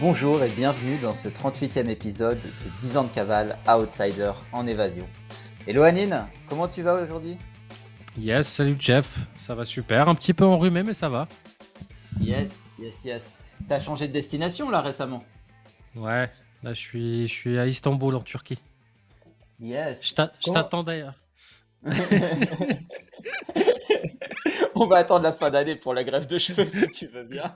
[0.00, 5.04] Bonjour et bienvenue dans ce 38e épisode de 10 ans de cavale Outsider en évasion.
[5.66, 7.36] Hello Anine, comment tu vas aujourd'hui?
[8.16, 11.26] Yes, salut Jeff, ça va super, un petit peu enrhumé mais ça va.
[12.20, 13.40] Yes, yes, yes.
[13.68, 15.24] T'as changé de destination là récemment?
[15.96, 16.30] Ouais,
[16.62, 18.60] là je suis, je suis à Istanbul en Turquie.
[19.58, 20.06] Yes.
[20.06, 21.14] Je t'attends d'ailleurs.
[24.80, 27.54] On va attendre la fin d'année pour la grève de cheveux si tu veux bien.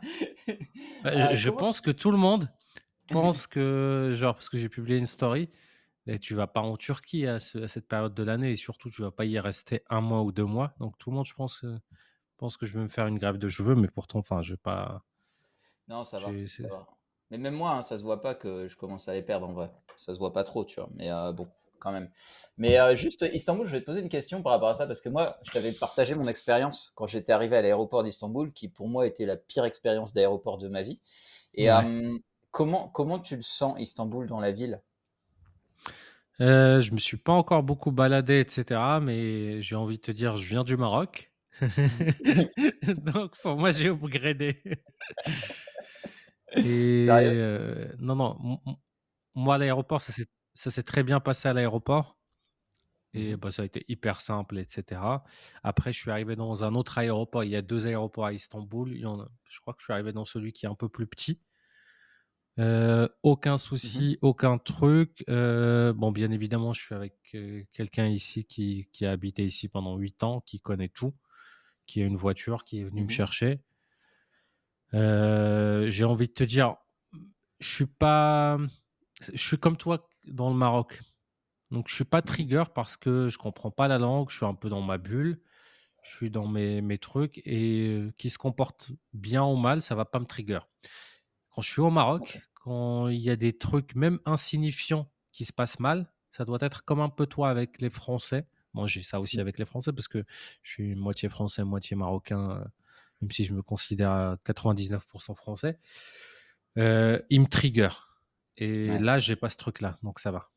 [1.05, 2.49] Bah, je, euh, pense que tout le monde
[3.09, 5.49] pense que, genre, parce que j'ai publié une story,
[6.07, 9.11] et tu vas pas en Turquie à, cette période de l'année, et surtout tu vas
[9.11, 10.75] pas y rester un mois ou deux mois.
[10.81, 11.65] Donc tout le monde, je pense,
[12.39, 14.61] pense que je vais me faire une grève de cheveux, mais pourtant, enfin, je vais
[14.61, 15.03] pas.
[15.89, 16.29] Non, ça va,
[17.31, 19.53] Mais même moi, hein, ça se voit pas que je commence à les perdre en
[19.53, 19.71] vrai.
[19.97, 20.89] Ça se voit pas trop, tu vois.
[20.95, 21.49] Mais euh, bon
[21.83, 22.09] quand même.
[22.57, 25.01] Mais euh, juste, Istanbul, je vais te poser une question par rapport à ça, parce
[25.01, 28.89] que moi, je t'avais partagé mon expérience quand j'étais arrivé à l'aéroport d'Istanbul, qui pour
[28.89, 31.01] moi était la pire expérience d'aéroport de ma vie.
[31.55, 32.17] Et euh,
[32.51, 34.81] comment, comment tu le sens, Istanbul, dans la ville?
[36.41, 38.81] Euh, Je me suis pas encore beaucoup baladé, etc.
[39.03, 41.33] Mais j'ai envie de te dire, je viens du Maroc.
[42.89, 44.63] Donc pour moi, j'ai upgradé.
[46.55, 48.59] Et euh, non, non,
[49.35, 52.19] moi, l'aéroport, ça s'est ça s'est très bien passé à l'aéroport.
[53.15, 55.01] Et mmh bah, ça a été hyper simple, etc.
[55.63, 57.45] Après, je suis arrivé dans un autre aéroport.
[57.45, 58.93] Il y a deux aéroports à Istanbul.
[58.95, 60.75] Il y en a, je crois que je suis arrivé dans celui qui est un
[60.75, 61.39] peu plus petit.
[63.23, 65.25] aucun mmh souci, aucun truc.
[65.29, 67.15] bon, bien évidemment, je suis avec
[67.73, 71.15] quelqu'un ici qui, qui, a habité ici pendant huit ans, qui connaît tout,
[71.87, 73.61] qui a une voiture, qui est venu me mmh chercher.
[74.93, 76.77] J'ai envie de te dire,
[77.61, 78.59] je suis pas,
[79.33, 81.01] je suis comme toi dans le Maroc.
[81.71, 84.55] Donc je suis pas trigger parce que je comprends pas la langue, je suis un
[84.55, 85.41] peu dans ma bulle,
[86.03, 90.05] je suis dans mes, mes trucs et qui se comporte bien ou mal, ça va
[90.05, 90.61] pas me trigger.
[91.51, 95.53] Quand je suis au Maroc, quand il y a des trucs même insignifiants qui se
[95.53, 98.47] passent mal, ça doit être comme un peu toi avec les Français.
[98.75, 99.41] Moi, j'ai ça aussi mmh.
[99.41, 100.25] avec les Français parce que
[100.63, 102.65] je suis moitié français, moitié marocain,
[103.21, 105.79] même si je me considère à 99% français.
[106.79, 107.91] Euh, il me trigger.
[108.57, 110.51] Et là, j'ai pas ce truc-là, donc ça va.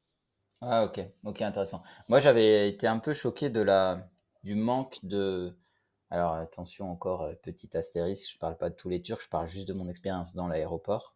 [0.62, 1.84] Ah OK, OK, intéressant.
[2.08, 4.10] Moi, j'avais été un peu choqué de la
[4.44, 5.56] du manque de
[6.12, 9.50] alors attention encore, euh, petit astérisque, je parle pas de tous les Turcs, je parle
[9.50, 11.16] juste de mon expérience dans l'aéroport,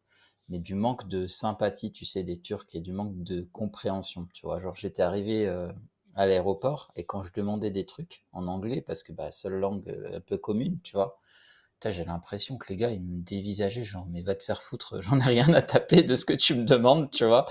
[0.49, 4.45] mais du manque de sympathie, tu sais, des Turcs et du manque de compréhension, tu
[4.47, 4.59] vois?
[4.61, 5.71] Genre j'étais arrivé, euh,
[6.15, 9.87] à l'aéroport et quand je demandais des trucs en anglais parce que, bah, seule langue,
[9.89, 11.19] euh, un peu commune, tu vois?
[11.85, 15.19] J'ai l'impression que les gars, ils me dévisageaient, genre, mais va te faire foutre, j'en
[15.19, 17.47] ai rien à taper de ce que tu me demandes, tu vois.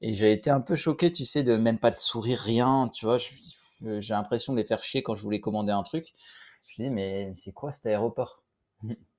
[0.00, 3.06] Et j'ai été un peu choqué, tu sais, de même pas de sourire, rien, tu
[3.06, 3.18] vois.
[3.18, 6.14] J'ai l'impression de les faire chier quand je voulais commander un truc.
[6.68, 8.42] Je me dis, mais c'est quoi cet aéroport?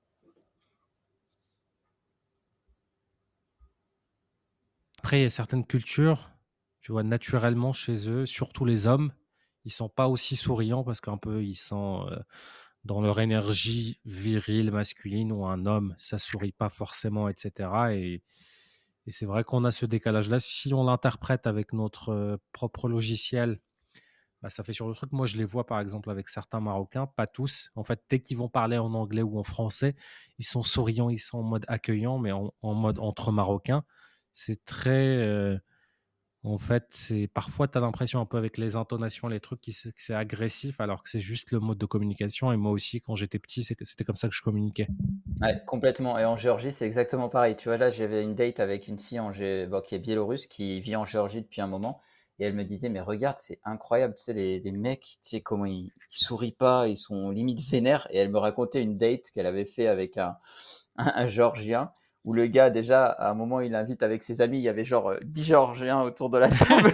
[5.00, 6.30] Après, il y a certaines cultures,
[6.82, 9.14] tu vois, naturellement chez eux, surtout les hommes,
[9.66, 12.08] ils sont pas aussi souriants parce qu'un peu, ils sont.
[12.10, 12.20] Euh,
[12.88, 17.70] dans leur énergie virile, masculine, où un homme, ça sourit pas forcément, etc.
[17.94, 18.24] Et,
[19.10, 20.40] c'est vrai qu'on a ce décalage-là.
[20.42, 23.62] Si on l'interprète avec notre euh, propre logiciel,
[24.42, 25.14] bah, ça fait sur le truc.
[25.14, 27.72] Moi, je les vois par exemple avec certains Marocains, pas tous.
[27.76, 29.96] En fait, dès qu'ils vont parler en anglais ou en français,
[30.40, 33.84] ils sont souriants, ils sont en mode accueillant, mais en, mode entre Marocains.
[34.34, 35.18] C'est très.
[35.18, 35.58] Euh,
[36.50, 39.74] en fait, c'est parfois tu as l'impression un peu avec les intonations, les trucs, qui
[39.74, 42.52] c'est agressif, alors que c'est juste le mode de communication.
[42.52, 44.88] Et moi aussi, quand j'étais petit, c'était comme ça que je communiquais.
[45.42, 46.18] Ouais, complètement.
[46.18, 47.56] Et en Géorgie, c'est exactement pareil.
[47.56, 50.96] Tu vois, là, j'avais une date avec une fille en qui est biélorusse, qui vit
[50.96, 52.02] en Géorgie depuis un moment.
[52.40, 55.66] Et elle me disait, mais regarde, c'est incroyable, tu sais, les, mecs, tu sais, comment
[55.66, 58.08] ils, sourient pas, ils sont limite vénères.
[58.12, 60.38] Et elle me racontait une date qu'elle avait fait avec un,
[60.98, 61.92] un Géorgien
[62.28, 64.84] où le gars, déjà, à un moment, il invite avec ses amis, il y avait
[64.84, 66.94] genre 10 euh, Géorgiens autour de la table,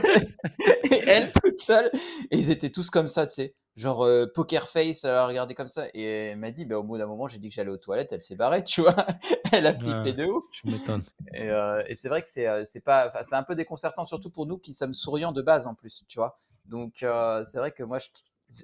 [0.91, 1.89] et elle toute seule,
[2.29, 5.69] et ils étaient tous comme ça, tu sais, genre euh, poker face, à regarder comme
[5.69, 7.77] ça, et elle m'a dit, bah, au bout d'un moment, j'ai dit que j'allais aux
[7.77, 8.95] toilettes, elle s'est barrée, tu vois,
[9.51, 10.44] elle a flippé de ouf.
[10.51, 11.03] Je m'étonne.
[11.33, 14.45] Et, euh, et c'est vrai que c'est, c'est pas, c'est un peu déconcertant, surtout pour
[14.45, 16.38] nous qui sommes souriants de base en plus, tu vois.
[16.65, 16.97] Donc,
[17.44, 18.09] c'est vrai que moi, je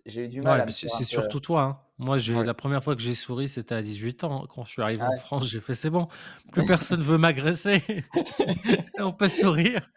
[0.05, 1.61] j'ai eu du mal à C'est surtout toi.
[1.61, 1.79] Hein.
[1.97, 4.47] Moi, j'ai la première fois que j'ai souri, c'était à 18 ans.
[4.47, 6.07] Quand je suis arrivé en France, j'ai fait c'est bon,
[6.51, 7.83] plus personne veut m'agresser.
[8.99, 9.89] On peut sourire.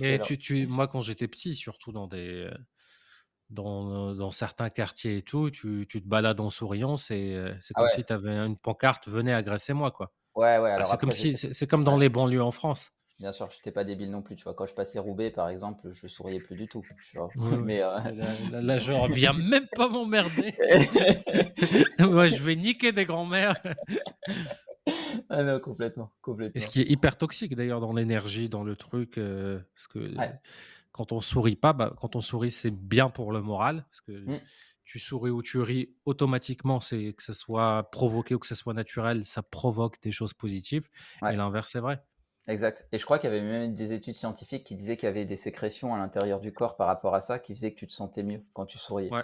[0.00, 2.48] Mais tu, tu, moi, quand j'étais petit, surtout dans des
[3.50, 7.90] dans, dans, certains quartiers et tout, tu, tu te balades en souriant, c'est ah comme
[7.90, 10.10] si tu avais une pancarte, venez agresser moi quoi.
[10.34, 10.70] Ouais, ouais.
[10.70, 12.92] Alors c'est comme si c'est comme dans les banlieues en France.
[13.22, 14.52] Bien sûr, je n'étais pas débile non plus, tu vois.
[14.52, 17.30] Quand je passais Roubaix, par exemple, je souriais plus du tout, tu vois.
[17.64, 17.98] Mais euh,
[18.50, 20.54] là, je reviens même pas m'emmerder.
[22.00, 23.62] Moi, je vais niquer des grands-mères.
[25.28, 26.12] Ah non, complètement,
[26.54, 26.68] Et ce complètement.
[26.68, 30.40] qui est hyper toxique d'ailleurs dans l'énergie, dans le truc, heu, parce que Ouais.
[30.92, 34.12] quand on sourit pas, bah, quand on sourit, c'est bien pour le moral, parce que
[34.26, 34.38] Mmh.
[34.84, 38.74] tu souris ou tu ris, automatiquement, c'est que ça soit provoqué ou que ça soit
[38.74, 40.88] naturel, ça provoque des choses positives
[41.26, 41.36] et Ouais.
[41.36, 42.02] l'inverse est vrai.
[42.48, 45.10] Exact et je crois qu'il y avait même des études scientifiques qui disaient qu'il y
[45.10, 47.86] avait des sécrétions à l'intérieur du corps par rapport à ça, qui faisaient que tu
[47.86, 49.10] te sentais mieux quand tu souriais.
[49.12, 49.22] Ouais,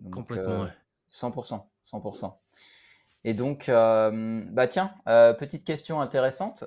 [0.00, 0.72] Donc complètement, heu, ouais.
[1.08, 1.32] 100
[1.82, 2.40] 100
[3.24, 6.64] et donc hem, bah, tiens, heu, petite question intéressante,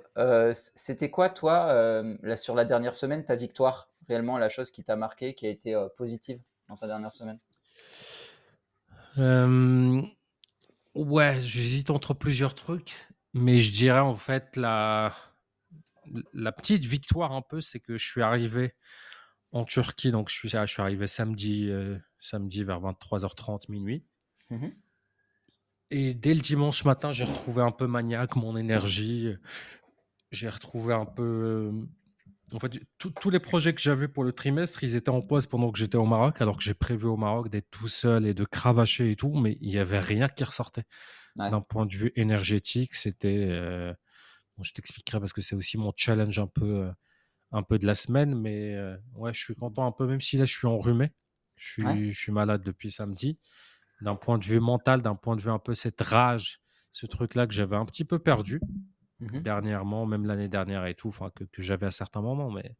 [0.53, 3.89] c'était quoi toi, là, sur la dernière semaine, ta victoire?
[4.07, 6.39] Réellement la chose qui t'a marqué, qui a été, positive
[6.69, 7.39] dans ta dernière semaine?
[10.93, 12.95] Ouais, j'hésite entre plusieurs trucs,
[13.33, 15.13] mais je dirais en fait la
[16.33, 18.73] la petite victoire un peu, c'est que je suis arrivé
[19.51, 24.05] en Turquie, donc je suis je suis arrivé samedi, heu, samedi vers 23:30-00:00
[24.49, 24.81] Mmh mh.
[25.89, 29.35] et dès le dimanche matin, j'ai retrouvé un peu maniaque, mon énergie,
[30.31, 31.89] j'ai retrouvé un peu, hem,
[32.53, 35.71] en fait, tous les projets que j'avais pour le trimestre, ils étaient en pause pendant
[35.71, 38.45] que j'étais au Maroc, alors que j'ai prévu au Maroc d'être tout seul et de
[38.45, 40.85] cravacher et tout, mais il y avait rien qui ressortait.
[41.35, 43.95] Ouais, D'un point de vue énergétique, c'était, heu,
[44.61, 46.93] bon, je t'expliquerai parce que c'est aussi mon challenge un peu, heu,
[47.51, 50.37] un peu de la semaine, mais heu, ouais, je suis content un peu, même si
[50.37, 51.11] là, je suis enrhumé.
[51.57, 52.01] Je ouais.
[52.03, 53.39] suis je suis malade depuis samedi.
[54.01, 56.59] D'un point de vue mental, d'un point de vue un peu cette rage,
[56.91, 58.65] ce truc-là que j'avais un petit peu perdu
[59.19, 59.45] Mmh mh.
[59.45, 62.75] dernièrement, même l'année dernière et tout, que que j'avais à certains moments, mais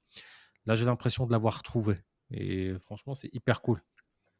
[0.66, 1.98] là, j'ai l'impression de l'avoir retrouvé
[2.32, 3.84] et franchement, c'est hyper cool.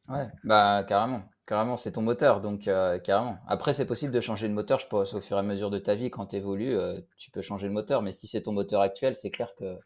[0.08, 3.38] Ouais, bah, carrément, carrément, c'est ton moteur donc heu, carrément.
[3.46, 5.78] Après, c'est possible de changer le moteur, je pense, au fur et à mesure de
[5.78, 8.52] ta vie quand tu évolues, heu, tu peux changer le moteur, mais si c'est ton
[8.52, 9.78] moteur actuel, c'est clair que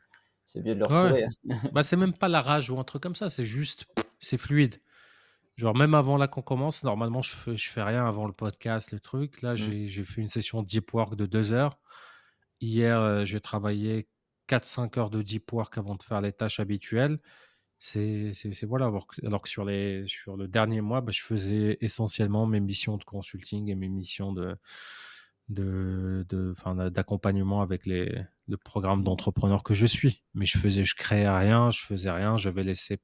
[0.46, 1.30] c'est mieux de le Ouais, retrouver, hein.
[1.72, 3.86] Bah, c'est même pas la rage ou un truc comme ça, c'est juste,
[4.20, 4.82] c'est fluide.
[5.56, 8.92] Genre même avant là qu'on commence, normalement je fais je fais rien avant le podcast,
[8.92, 9.42] le truc.
[9.42, 9.72] Là, Mmh.
[9.74, 11.80] j'ai j'ai fait une session deep work de 2 heures.
[12.60, 14.10] Hier, j'ai travaillé
[14.48, 17.20] quatre cinq heures de deep work avant de faire les tâches habituelles.
[17.78, 21.12] C'est c'est c'est voilà, alors que alors que sur les sur le dernier mois, bah,
[21.12, 24.56] je faisais essentiellement mes missions de consulting et mes missions de
[25.48, 26.54] de de
[26.90, 29.04] d'accompagnement avec les le programme Mmh.
[29.04, 30.24] d'entrepreneur que je suis.
[30.34, 32.98] Mais je faisais je créais rien, je faisais rien, j'avais laissé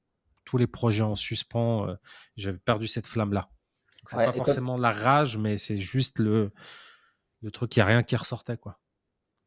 [0.44, 1.96] tous les projets en suspens, heu,
[2.36, 3.50] j'avais perdu cette flamme-là.
[4.02, 6.52] Donc c'est Ouais pas forcément la rage, mais c'est juste le
[7.42, 8.81] le truc, il y a rien qui ressortait, quoi.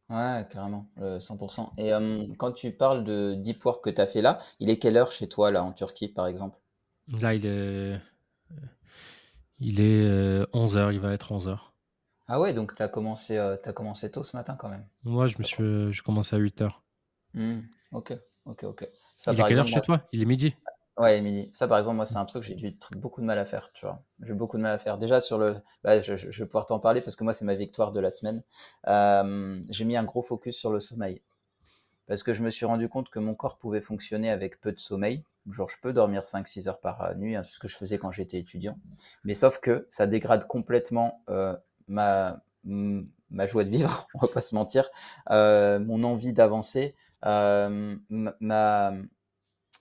[0.10, 4.08] Ouais, carrément, heu, 100% et hem, quand tu parles de deep work que tu as
[4.08, 6.58] fait là, il est quelle heure chez toi, là, en Turquie, par exemple?
[7.08, 8.00] Là, il est
[9.60, 11.74] il est, heu, 11:00, il va être 11:00.
[12.28, 14.88] Ah ouais, donc tu as commencé, heu, tu as commencé tôt ce matin quand même?
[15.06, 15.64] Moi, je me suis, crois.
[15.64, 16.84] heu, je commence à 8:00.
[17.34, 17.62] Mmh.
[17.92, 18.14] OK,
[18.46, 18.90] OK, OK.
[19.18, 20.08] Ça, Il est par quelle heure exemple, chez moi toi?
[20.14, 20.56] Il est midi.
[20.98, 21.50] Ouais, midi.
[21.52, 23.86] Ça, par exemple, moi, c'est un truc, j'ai tr beaucoup de mal à faire, tu
[23.86, 24.02] vois?
[24.22, 24.98] J'ai beaucoup de mal à faire.
[24.98, 27.92] Déjà sur le bah, je vais pouvoir t'en parler parce que moi, c'est ma victoire
[27.92, 28.44] de la semaine.
[29.70, 31.22] J'ai mis un gros focus sur le sommeil
[32.08, 34.80] parce que je me suis rendu compte que mon corps pouvait fonctionner avec peu de
[34.80, 35.24] sommeil.
[35.52, 37.98] Genre, je peux dormir cinq six heures par, heu, nuit, hein, ce que je faisais
[38.00, 38.78] quand j'étais étudiant.
[39.26, 41.56] Mais sauf que ça dégrade complètement, heu,
[41.88, 44.90] ma, ma joie de vivre, on va pas se mentir,
[45.32, 48.92] heu, mon envie d'avancer, ma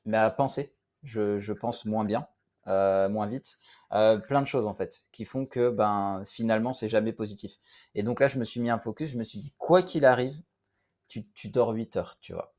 [0.07, 0.74] Ma pensée,
[1.05, 2.27] je pense moins bien,
[2.69, 3.59] heu, moins vite,
[3.95, 7.53] heu, plein de choses en fait, qui font que, ben, finalement, c'est jamais positif
[7.95, 10.05] et donc là, je me suis mis un focus, je me suis dit: «Quoi qu'il
[10.05, 10.43] arrive,
[11.09, 12.55] tu dors 8 heures», tu vois?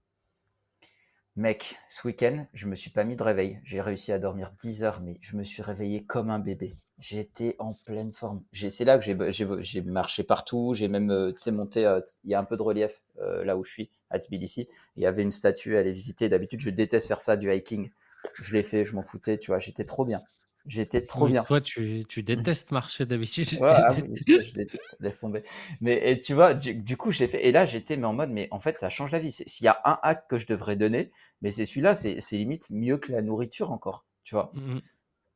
[1.38, 3.60] Mec, ce week-end, je me suis pas mis de réveil.
[3.63, 6.77] J'ai réussi à dormir 10 heures, mais je me suis réveillé comme un bébé.
[6.98, 8.41] J'étais en pleine forme.
[8.53, 11.81] C'est là que j'ai marché partout, j'ai même, heu, tu monté,
[12.24, 14.70] il y a un peu de relief, là où je suis, à Tbilissi.
[14.96, 16.29] Il y avait une statue à aller visiter.
[16.29, 17.89] D'habitude, je déteste faire ça, du hiking.
[18.34, 19.60] Je l'ai fait, je m'en foutais, tu vois?
[19.60, 20.24] J'étais trop bien.
[20.65, 21.46] J'étais trop Oui, bien.
[21.46, 23.48] toi, tu tu détestes marcher d'habitude.
[23.58, 25.44] Ouais, ah oui, je je déteste, laisse tomber.
[25.79, 28.13] Mais et tu vois, du du coup, je l'ai fait et là, j'étais mais en
[28.13, 29.32] mode, mais en fait, ça change la vie.
[29.32, 32.98] S'il y a un hack que je devrais donner, mais c'est celui-là, c'est limite mieux
[32.98, 34.53] que la nourriture encore, tu vois?
[34.53, 34.82] Mmh mh.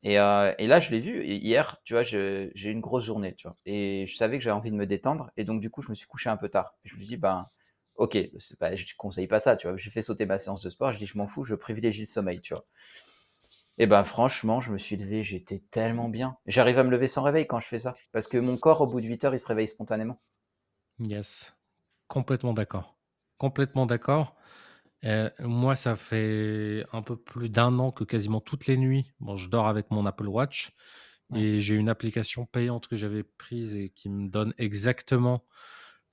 [0.03, 3.05] Et heu et là, je l'ai vu et hier, tu vois, j'ai eu une grosse
[3.05, 3.57] journée, tu vois?
[3.65, 5.95] Et je savais que j'avais envie de me détendre et donc du coup, je me
[5.95, 6.75] suis couché un peu tard.
[6.85, 7.47] Je me suis dit: «Ben,
[7.99, 8.17] OK,
[8.59, 9.77] pas je conseille pas ça», tu vois?
[9.77, 12.07] J'ai fait sauter ma séance de sport, je dis: «Je m'en fous, je privilégie le
[12.07, 12.65] sommeil», tu vois?
[13.79, 16.37] Et ben, franchement, je me suis levé, j'étais tellement bien.
[16.45, 18.85] J'arrive à me lever sans réveil quand je fais ça, parce que mon corps, au
[18.85, 20.21] bout de 8 heures, il se réveille spontanément.
[20.99, 21.55] Yes,
[22.07, 22.97] complètement d'accord.
[23.37, 24.35] Complètement d'accord.
[25.05, 29.35] Heu, moi, ça fait un peu plus d'un an que quasiment toutes les nuits, bon,
[29.37, 30.73] je dors avec mon Apple Watch
[31.29, 35.45] Ouais, et j'ai une application payante que j'avais prise et qui me donne exactement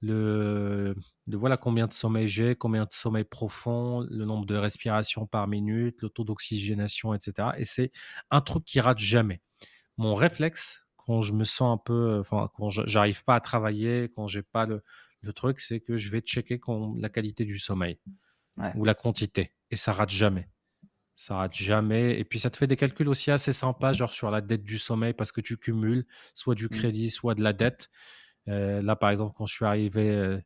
[0.00, 0.94] le
[1.26, 5.48] le voilà combien de sommeil j'ai, combien de sommeil profond, le nombre de respirations par
[5.48, 7.92] minute, le taux d'oxygénation et cetera et c'est
[8.30, 9.42] un truc qui rate jamais.
[9.98, 14.26] Mon réflexe, quand je me sens un peu, enfin, quand j'arrive pas à travailler, quand
[14.28, 14.82] j'ai pas le
[15.22, 16.60] le truc, c'est que je vais checker
[16.98, 18.00] la qualité du sommeil
[18.56, 18.74] Ouais.
[18.74, 19.54] ou la quantité.
[19.70, 20.48] Et ça rate jamais.
[21.14, 22.18] Ça rate jamais.
[22.20, 24.78] Et puis, ça te fait des calculs aussi assez sympas, genre sur la dette du
[24.78, 26.68] sommeil, parce que tu cumules soit du Mmh.
[26.68, 27.88] crédit, soit de la dette.
[28.48, 30.40] Euh, là, par exemple, quand je suis arrivé euh,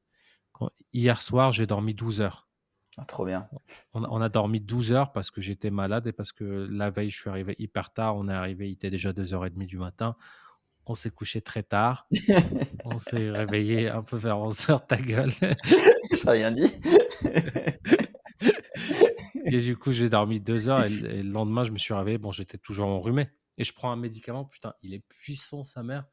[0.52, 2.48] quand- hier soir, j'ai dormi 12 heures.
[2.96, 3.48] Ah, trop bien.
[3.94, 6.90] On, a- on a dormi 12 heures parce que j'étais malade et parce que la
[6.90, 8.16] veille, je suis arrivé hyper tard.
[8.16, 10.16] On est arrivé, il était déjà 2h30 du matin.
[10.86, 12.08] On s'est couché très tard.
[12.84, 15.30] On s'est réveillé un peu vers 11h, ta gueule.
[16.10, 16.72] J'ai rien dit.
[19.46, 21.94] Et du coup, j'ai dormi deux heures et, le- et le lendemain, je me suis
[21.94, 22.18] réveillé.
[22.18, 23.28] Bon, j'étais toujours enrhumé.
[23.58, 24.44] Et je prends un médicament.
[24.44, 26.06] Putain, il est puissant, sa mère.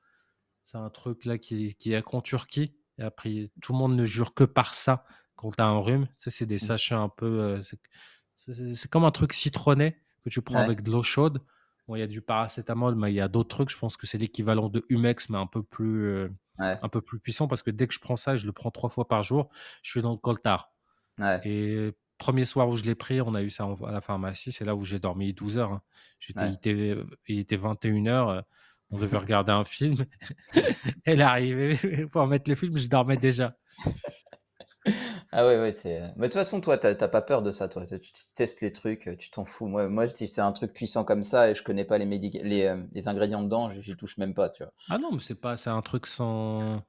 [0.70, 2.76] C'est un truc là qui, qui est qu'en Turquie.
[3.00, 5.06] Et après, tout le monde ne jure que par ça
[5.36, 6.08] quand tu as un rhume.
[6.18, 6.60] Ça, c'est des Mmh.
[6.60, 7.26] sachets un peu.
[7.42, 10.64] euh, c'est- comme un truc citronné que tu prends Ouais.
[10.66, 11.42] avec de l'eau chaude.
[11.88, 13.70] Bon, il y a du paracétamol, mais il y a d'autres trucs.
[13.70, 16.06] Je pense que c'est l'équivalent de Humex, mais un peu plus.
[16.08, 18.52] euh, Ouais, un peu plus puissant parce que dès que je prends ça, je le
[18.52, 19.50] prends trois fois par jour,
[19.84, 20.74] je suis dans le coltard.
[21.20, 24.52] ouais, Et premier soir où je l'ai pris, on a eu ça à la pharmacie,
[24.52, 25.72] c'est là où j'ai dormi 12 heures.
[25.74, 25.82] hein.
[26.20, 26.98] J'étais, il, était,
[27.28, 28.44] il était 21 heures,
[28.92, 30.06] on devait regarder un film.
[31.06, 33.56] Elle est arrivée pour mettre le film, je dormais déjà.
[35.32, 36.00] Ah ouais, ouais, c'est.
[36.16, 37.86] Mais de toute façon, toi, t'as pas peur de ça, toi.
[37.86, 38.00] Tu,
[38.36, 39.68] testes les trucs, tu t'en fous.
[39.68, 42.38] Moi, moi, si c'est un truc puissant comme ça et je connais pas les médic...
[42.42, 44.72] les, euh, les ingrédients dedans, j'y touche même pas, tu vois.
[44.90, 46.82] Ah non, mais c'est pas, c'est un truc sans.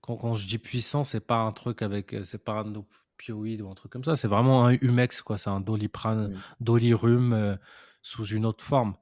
[0.00, 3.62] Quand, quand je dis puissant, c'est pas un truc avec, euh, c'est pas un opioïde
[3.62, 4.16] ou un truc comme ça.
[4.16, 5.38] C'est vraiment un Humex, quoi.
[5.38, 7.56] C'est un doliprane, dolirum euh,
[8.02, 8.94] sous une autre forme.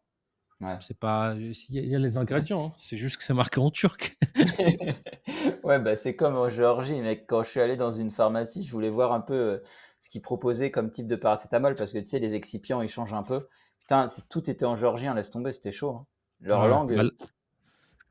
[0.64, 0.76] Ouais.
[0.80, 2.66] C'est pas, il y, a- les ingrédients.
[2.66, 2.72] hein.
[2.78, 4.16] C'est juste que c'est marqué en turc.
[5.64, 7.24] Ouais, bah c'est comme en Géorgie, mec.
[7.26, 9.58] Quand je suis allé dans une pharmacie, je voulais voir un peu euh,
[10.00, 13.14] ce qu'ils proposaient comme type de paracétamol parce que tu sais, les excipients, ils changent
[13.14, 13.46] un peu.
[13.80, 15.90] Putain, si tout était en géorgien, laisse tomber, c'était chaud.
[15.90, 16.06] hein.
[16.40, 16.68] Leur Ouais.
[16.68, 16.94] langue.
[16.94, 17.12] Bah, l-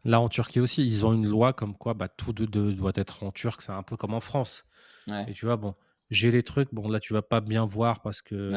[0.05, 2.91] Là, en Turquie aussi, ils ont une loi comme quoi bah, tout de, de- doit
[2.95, 3.61] être en turc.
[3.61, 4.65] C'est un peu comme en France.
[5.07, 5.75] Ouais, Et tu vois, bon,
[6.09, 6.73] j'ai les trucs.
[6.73, 8.51] Bon, là, tu vas pas bien voir parce que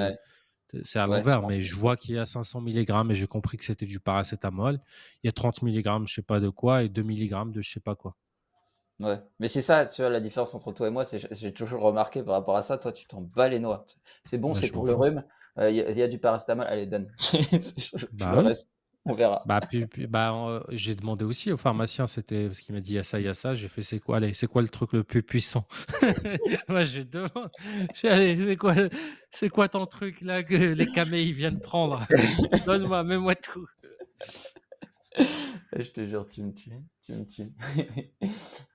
[0.84, 3.64] c'est à l'envers, mais je vois qu'il y a 500 mg et j'ai compris que
[3.64, 4.80] c'était du paracétamol.
[5.22, 7.70] Il y a 30 mg, je sais pas de quoi, et 2 mg de je
[7.72, 8.16] sais pas quoi.
[8.98, 11.82] Ouais, mais c'est ça, tu vois, la différence entre toi et moi, c'est j'ai toujours
[11.82, 13.86] remarqué par rapport à ça, toi, tu t'en bats les noix.
[14.24, 14.94] C'est bon, c'est pour le fous.
[14.94, 15.22] rhume,
[15.58, 17.12] il y, a- y a du paracétamol, allez, donne.
[17.76, 18.70] Je- Bah reste,
[19.06, 19.42] on verra.
[19.46, 22.92] Bah, puis, puis- bah, euh, j'ai demandé aussi au pharmacien, c'était parce qu'il m'a dit
[22.92, 23.54] il y a ça, il y a ça.
[23.54, 25.66] J'ai fait c'est quoi, allez, c'est quoi le truc le plus puissant?
[26.68, 27.50] Moi, je demande,
[28.04, 28.74] allez, c'est quoi,
[29.30, 32.06] c'est quoi ton truc là que les camélies viennent prendre?
[32.66, 33.66] Donne-moi, mets-moi tout.
[35.72, 36.70] Je te jure, tu me tues,
[37.02, 37.52] tu me tues.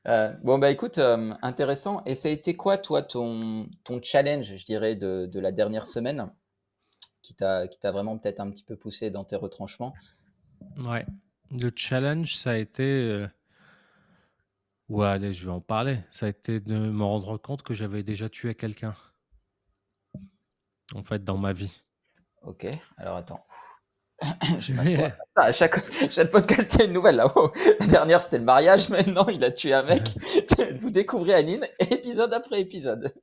[0.08, 2.02] Euh, bon, bah écoute, euh, intéressant.
[2.08, 5.86] Et ça a été quoi, toi, ton, ton challenge, je dirais, de, de la dernière
[5.86, 6.32] semaine,
[7.22, 9.94] qui t'a qui t'a vraiment peut-être un petit peu poussé dans tes retranchements?
[10.78, 11.06] Ouais.
[11.52, 13.28] Le challenge, ça a été, euh,
[14.90, 16.00] ouais, allez, je vais en parler.
[16.12, 18.96] Ça a été de me rendre compte que j'avais déjà tué quelqu'un,
[20.96, 21.82] en fait, dans ma vie.
[22.44, 22.66] Ok,
[22.98, 23.46] alors attends.
[24.60, 25.12] Je m'assois.
[25.36, 25.80] Ah, à chaque,
[26.12, 27.32] chaque podcast, il y a une nouvelle là.
[27.36, 28.90] Oh, La dernière, c'était le mariage.
[28.90, 30.16] Maintenant, il a tué un mec.
[30.80, 33.14] Vous découvrez Anine, épisode après épisode.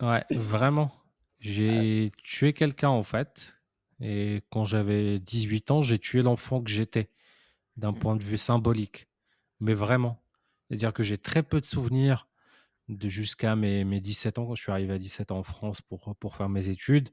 [0.00, 0.92] Ouais, vraiment.
[1.40, 3.55] J'ai tué quelqu'un en fait.
[4.00, 7.10] Et quand j'avais 18 ans, j'ai tué l'enfant que j'étais,
[7.76, 7.98] d'un Mm.
[7.98, 9.08] point de vue symbolique.
[9.60, 10.22] Mais vraiment.
[10.68, 12.28] C'est-à-dire que j'ai très peu de souvenirs
[12.88, 15.82] de jusqu'à mes, mes 17 ans, quand je suis arrivé à 17 ans en France
[15.82, 17.10] pour, pour faire mes études.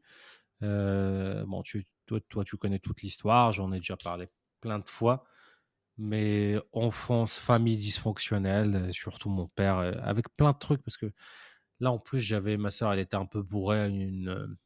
[0.64, 4.30] Euh, bon, tu, toi, toi, tu connais toute l'histoire, j'en ai déjà parlé
[4.62, 5.26] plein de fois.
[5.98, 11.12] Mais enfance, famille dysfonctionnelle, surtout mon père, euh, avec plein de trucs, parce que
[11.80, 14.58] Là, en plus, j'avais ma soeur, elle était un peu bourrée à une,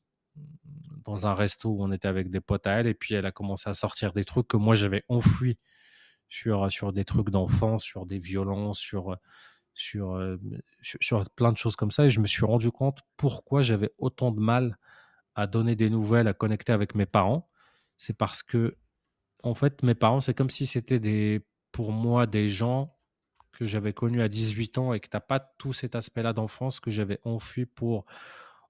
[1.04, 3.32] dans un resto où on était avec des potes à elle, et puis elle a
[3.32, 5.58] commencé à sortir des trucs que moi j'avais enfouis
[6.30, 9.18] sur, sur des trucs d'enfants, sur des violences, sur,
[9.74, 10.38] sur, euh,
[10.82, 13.92] sur, sur plein de choses comme ça, et je me suis rendu compte pourquoi j'avais
[13.98, 14.78] autant de mal
[15.36, 17.50] à donner des nouvelles, à connecter avec mes parents.
[17.98, 18.76] C'est parce que,
[19.44, 22.98] en fait, mes parents, c'est comme si c'était des, pour moi des gens
[23.52, 26.80] que j'avais connus à 18 ans et que tu n'as pas tout cet aspect-là d'enfance
[26.80, 28.06] que j'avais enfui pour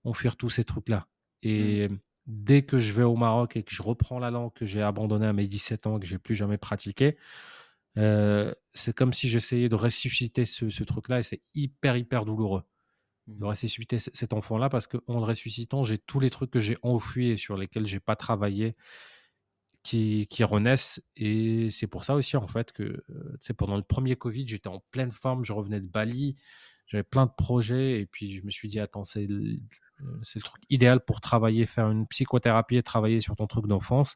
[0.04, 1.08] enfuir tous ces trucs-là.
[1.44, 1.90] Et
[2.26, 5.28] dès que je vais au Maroc et que je reprends la langue que j'ai abandonnée
[5.28, 7.18] à mes 17 ans et que j'ai plus jamais pratiqué,
[7.98, 12.64] euh, c'est comme si j'essayais de ressusciter ce, ce truc-là et c'est hyper, hyper douloureux
[13.40, 13.48] de Mm.
[13.48, 17.38] ressusciter cet enfant-là parce qu'en le ressuscitant, j'ai tous les trucs que j'ai enfouis et
[17.38, 18.76] sur lesquels j'ai pas travaillé
[19.84, 21.02] qui, qui renaissent.
[21.16, 24.68] Et c'est pour ça aussi, en fait, que euh, sais, pendant le premier Covid, j'étais
[24.70, 26.36] en pleine forme, je revenais de Bali,
[26.88, 28.00] j'avais plein de projets.
[28.02, 29.28] Et puis, je me suis dit, attends, c'est
[30.24, 34.16] c'est le truc idéal pour travailler, faire une psychothérapie et travailler sur ton truc d'enfance.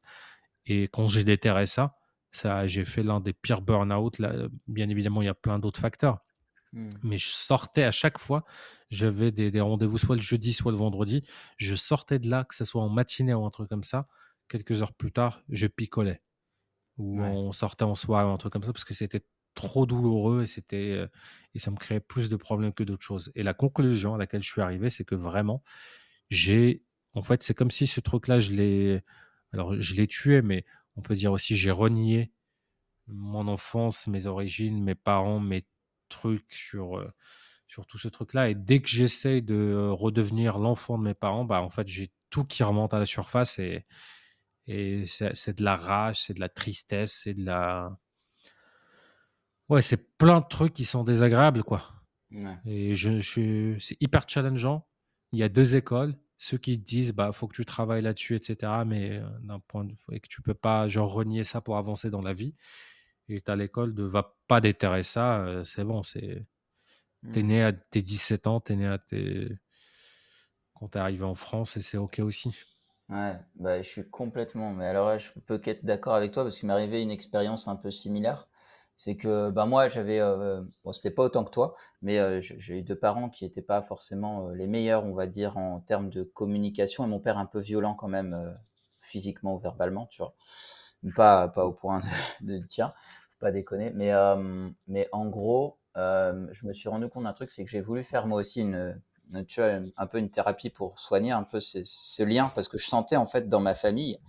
[0.66, 1.98] Et quand j'ai déterré ça,
[2.32, 4.20] ça j'ai fait l'un des pires burn-out.
[4.20, 6.20] Là, bien évidemment, il y a plein d'autres facteurs.
[6.74, 6.90] Mmh.
[7.04, 8.46] Mais je sortais à chaque fois,
[8.90, 11.24] j'avais des des rendez-vous soit le jeudi, soit le vendredi.
[11.58, 14.08] Je sortais de là, que ce soit en matinée ou un truc comme ça,
[14.50, 16.22] quelques heures plus tard, je picolais
[16.98, 17.28] ou Ouais.
[17.28, 20.48] on sortait en soirée ou un truc comme ça parce que c'était trop douloureux et
[20.48, 21.10] c'était, heu
[21.56, 23.32] et ça me créait plus de problèmes que d'autres choses.
[23.36, 25.64] Et la conclusion à laquelle je suis arrivé, c'est que vraiment,
[26.30, 29.02] j'ai en fait, c'est comme si ce truc-là, je l'ai
[29.54, 30.66] alors je l'ai tué, mais
[30.98, 32.32] on peut dire aussi j'ai renié
[33.08, 35.66] mon enfance, mes origines, mes parents, mes
[36.10, 37.12] trucs sur, heu,
[37.68, 38.50] sur tout ce truc-là.
[38.50, 42.12] Et dès que j'essaye de, heu, redevenir l'enfant de mes parents, bah, en fait, j'ai
[42.30, 43.86] tout qui remonte à la surface et
[44.68, 47.98] et c'est de la rage, c'est de la tristesse, c'est de la
[49.72, 51.84] ouais, c'est plein de trucs qui sont désagréables, quoi
[52.32, 52.62] Ouais.
[52.66, 54.88] et je je c'est hyper challengeant.
[55.34, 58.44] Il y a 2 écoles, ceux qui disent: «Bah, faut que tu travailles là-dessus et
[58.44, 61.78] cetera», mais heu, d'un point de et que tu peux pas, genre, renier ça pour
[61.78, 62.56] avancer dans la vie
[63.30, 66.48] et as l'école de: «Va pas déterrer ça, heu, c'est bon, c'est
[67.24, 67.42] Mmh.
[67.44, 69.50] né à tes 17 ans, tu es né à tes
[70.76, 72.52] quand tu es arrivé en France et c'est OK aussi».
[73.10, 76.58] Ouais, bah, je suis complètement mais alors là, je peux qu'être d'accord avec toi parce
[76.58, 78.48] qu'il m'est arrivé une expérience un peu similaire.
[79.04, 82.78] C'est que, bah, moi, j'avais, heu, bon, c'était pas autant que toi, mais heu, j'ai
[82.80, 86.10] eu 2 parents qui étaient pas forcément, heu, les meilleurs, on va dire, en termes
[86.12, 88.54] de communication et mon père un peu violent quand même, heu,
[89.02, 90.36] physiquement ou verbalement, tu vois?
[91.16, 92.02] Pas pas au point
[92.42, 92.94] de de tien,
[93.32, 94.12] faut pas déconner, mais
[94.88, 98.28] mais en gros, je me suis rendu compte d'un truc, c'est que j'ai voulu faire
[98.28, 99.02] moi aussi une,
[99.48, 102.88] tu vois, un peu une thérapie pour soigner un peu ce lien parce que je
[102.88, 104.20] sentais en fait dans ma famille,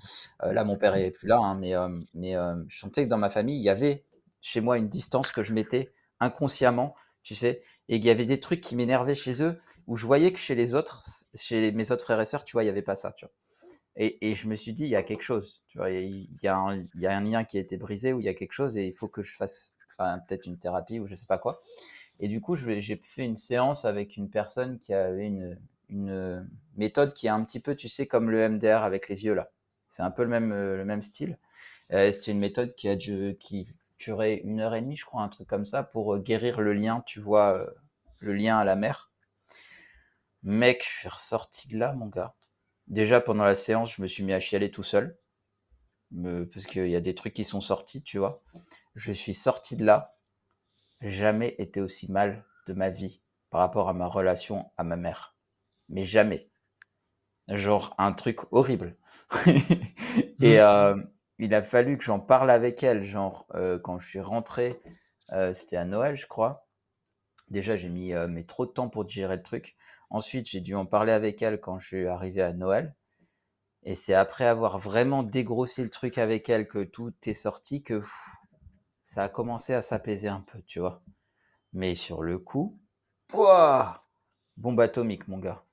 [0.41, 1.75] là mon père est plus là, hein, mais
[2.14, 2.35] mais
[2.69, 4.05] je sentais que dans ma famille, il y avait
[4.42, 6.94] chez moi une distance que je mettais inconsciemment,
[7.25, 7.62] tu sais?
[7.88, 10.54] Et qu'il y avait des trucs qui m'énervaient chez eux, où je voyais que chez
[10.56, 11.02] les autres,
[11.34, 13.32] chez mes autres frères et sœurs, tu vois, il y avait pas ça, tu vois?
[13.96, 15.90] Et et je me suis dit: «Il y a quelque chose», tu vois?
[15.90, 18.26] Il y a un il y a un lien qui a été brisé, ou il
[18.26, 21.14] y a quelque chose et il faut que je fasse, peut-être une thérapie ou je
[21.14, 21.62] sais pas quoi.
[22.20, 25.59] Et du coup, j'ai fait une séance avec une personne qui avait une
[25.90, 29.35] une, méthode qui est un petit peu, tu sais, comme le MDR avec les yeux
[29.35, 29.50] là.
[29.88, 31.38] C'est un peu le même, heu, le même style.
[31.92, 33.68] Heu, c'est une méthode qui a du qui
[34.05, 36.73] durait une heure et demie, je crois, un truc comme ça, pour, heu, guérir le
[36.75, 37.75] lien, tu vois, heu,
[38.21, 39.11] le lien à la mer.
[40.45, 42.37] Mec, je suis ressorti de là, mon gars.
[42.88, 45.19] Déjà pendant la séance, je me suis mis à chialer tout seul,
[46.53, 48.43] parce qu'il y a des trucs qui sont sortis, tu vois?
[48.95, 50.17] Je suis sorti de là,
[51.03, 55.37] jamais été aussi mal de ma vie par rapport à ma relation à ma mère,
[55.88, 56.51] mais jamais.
[57.49, 58.97] Genre un truc horrible
[60.41, 61.12] et Mmh.
[61.38, 64.81] Il a fallu que j'en parle avec elle, genre, heu, quand je suis rentré,
[65.33, 66.66] heu, c'était à Noël, je crois.
[67.51, 69.77] Déjà, j'ai mis, heu, mais trop de temps pour digérer le truc.
[70.11, 72.95] Ensuite, j'ai dû en parler avec elle quand je suis arrivé à Noël
[73.85, 78.01] et c'est après avoir vraiment dégrossi le truc avec elle que tout est sorti que
[78.01, 78.12] pff,
[79.07, 81.03] ça a commencé à s'apaiser un peu, tu vois?
[81.75, 82.81] Mais sur le coup,
[83.29, 84.07] pouah!
[84.59, 85.64] Bombe atomique, mon gars.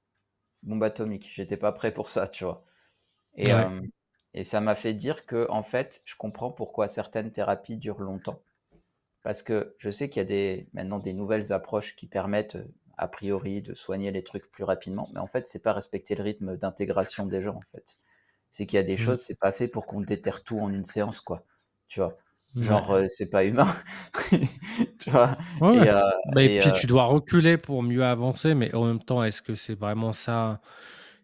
[0.63, 1.29] Bombe atomique.
[1.33, 2.65] J'étais pas prêt pour ça, tu vois?
[3.35, 3.69] Et Ouais.
[4.33, 8.41] Et ça m'a fait dire que en fait, je comprends pourquoi certaines thérapies durent longtemps.
[9.23, 12.73] Parce que je sais qu'il y a des maintenant des nouvelles approches qui permettent, heu,
[12.97, 16.23] a priori, de soigner les trucs plus rapidement, mais en fait, c'est pas respecter le
[16.23, 17.97] rythme d'intégration des gens, en fait.
[18.51, 18.99] C'est qu'il y a des Mmh.
[18.99, 21.45] choses, c'est pas fait pour qu'on déterre tout en une séance, quoi,
[21.89, 22.17] tu vois?
[22.61, 23.67] Genre, heu, c'est pas humain,
[24.99, 25.37] tu vois?
[25.59, 25.85] Ouais, ouais.
[25.85, 28.85] Et heu Bah et et puis heu tu dois reculer pour mieux avancer, mais en
[28.85, 30.61] même temps, est-ce que c'est vraiment ça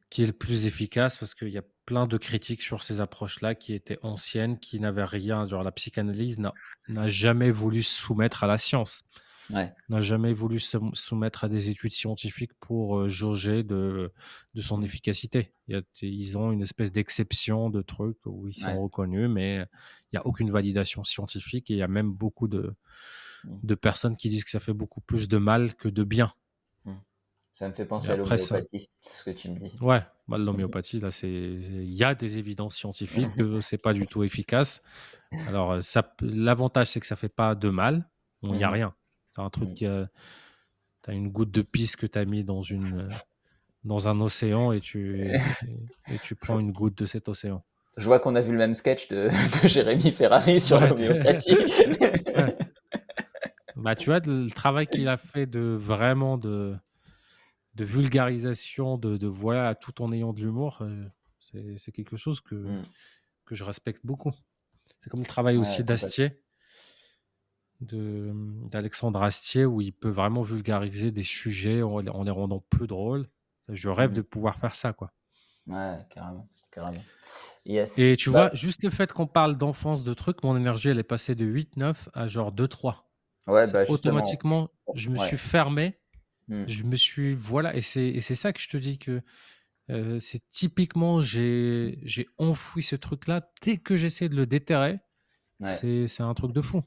[0.09, 1.17] qui est le plus efficace?
[1.17, 5.03] Parce qu'il y a plein de critiques sur ces approches-là qui étaient anciennes, qui n'avaient
[5.05, 6.39] rien genre la psychanalyse
[6.87, 9.03] n'a jamais voulu se soumettre à la science,
[9.49, 14.11] ouais, n'a jamais voulu se soumettre à des études scientifiques pour, heu, jauger de
[14.55, 15.53] de son efficacité.
[15.67, 19.65] Il y a ils ont une espèce d'exception de trucs où ils sont reconnus, mais
[20.11, 22.75] il y a aucune validation scientifique et il y a même beaucoup de
[23.43, 26.33] mmh, de personnes qui disent que ça fait beaucoup plus de mal que de bien.
[27.55, 29.73] Ça me fait penser à après ça l'homéopathie, ce que tu me dis.
[29.81, 34.07] ouais, bah, l'homéopathie là, c'est il y a des évidences scientifiques que c'est pas du
[34.07, 34.81] tout efficace.
[35.45, 38.09] Alors, heu, ça l'avantage, c'est que ça fait pas de mal.
[38.43, 38.95] Il y a Mmh rien.
[39.35, 40.07] C'est un truc Mmh.
[41.07, 43.19] as une goutte de pisse que tu as mis dans une, heu,
[43.85, 45.43] dans un océan et tu et
[46.09, 47.63] et tu prends une goutte de cet océan.
[47.97, 49.29] Je vois qu'on a vu le même sketch de
[49.63, 51.57] de Jérémy Ferrari sur Ouais, l'homéopathie.
[52.35, 52.53] ouais.
[53.75, 56.77] Bah, tu vois, le travail qu'il a fait de vraiment de
[57.75, 61.09] de vulgarisation, de de voilà, tout en ayant de l'humour, heu,
[61.77, 62.85] c'est quelque chose que Mmh.
[63.45, 64.33] que je respecte beaucoup.
[65.01, 66.43] C'est comme le travail Ouais, aussi d'Astier,
[67.81, 72.87] d'Alexandre Astier où il peut vraiment vulgariser des sujets en les en les rendant plus
[72.87, 73.27] drôles.
[73.69, 74.13] Je rêve Mmh.
[74.13, 75.11] de pouvoir faire ça, quoi.
[75.67, 77.05] Ouais, carrément, carrément.
[77.65, 77.93] Yes.
[77.97, 80.99] Et tu Bah vois, juste le fait qu'on parle d'enfance, de trucs, mon énergie, elle
[80.99, 83.09] est passée de huit neuf à genre deux trois
[83.47, 85.99] Ouais, C'est bah, automatiquement, je me suis fermé,
[86.47, 86.67] Mmh.
[86.67, 89.21] je me suis voilà et c'est ça que je te dis que,
[89.91, 93.51] heu, c'est typiquement j'ai j'ai enfoui ce truc-là.
[93.63, 94.99] Dès que j'essaie de le déterrer,
[95.59, 95.85] Ouais.
[95.85, 96.83] c'est c'est un truc de fou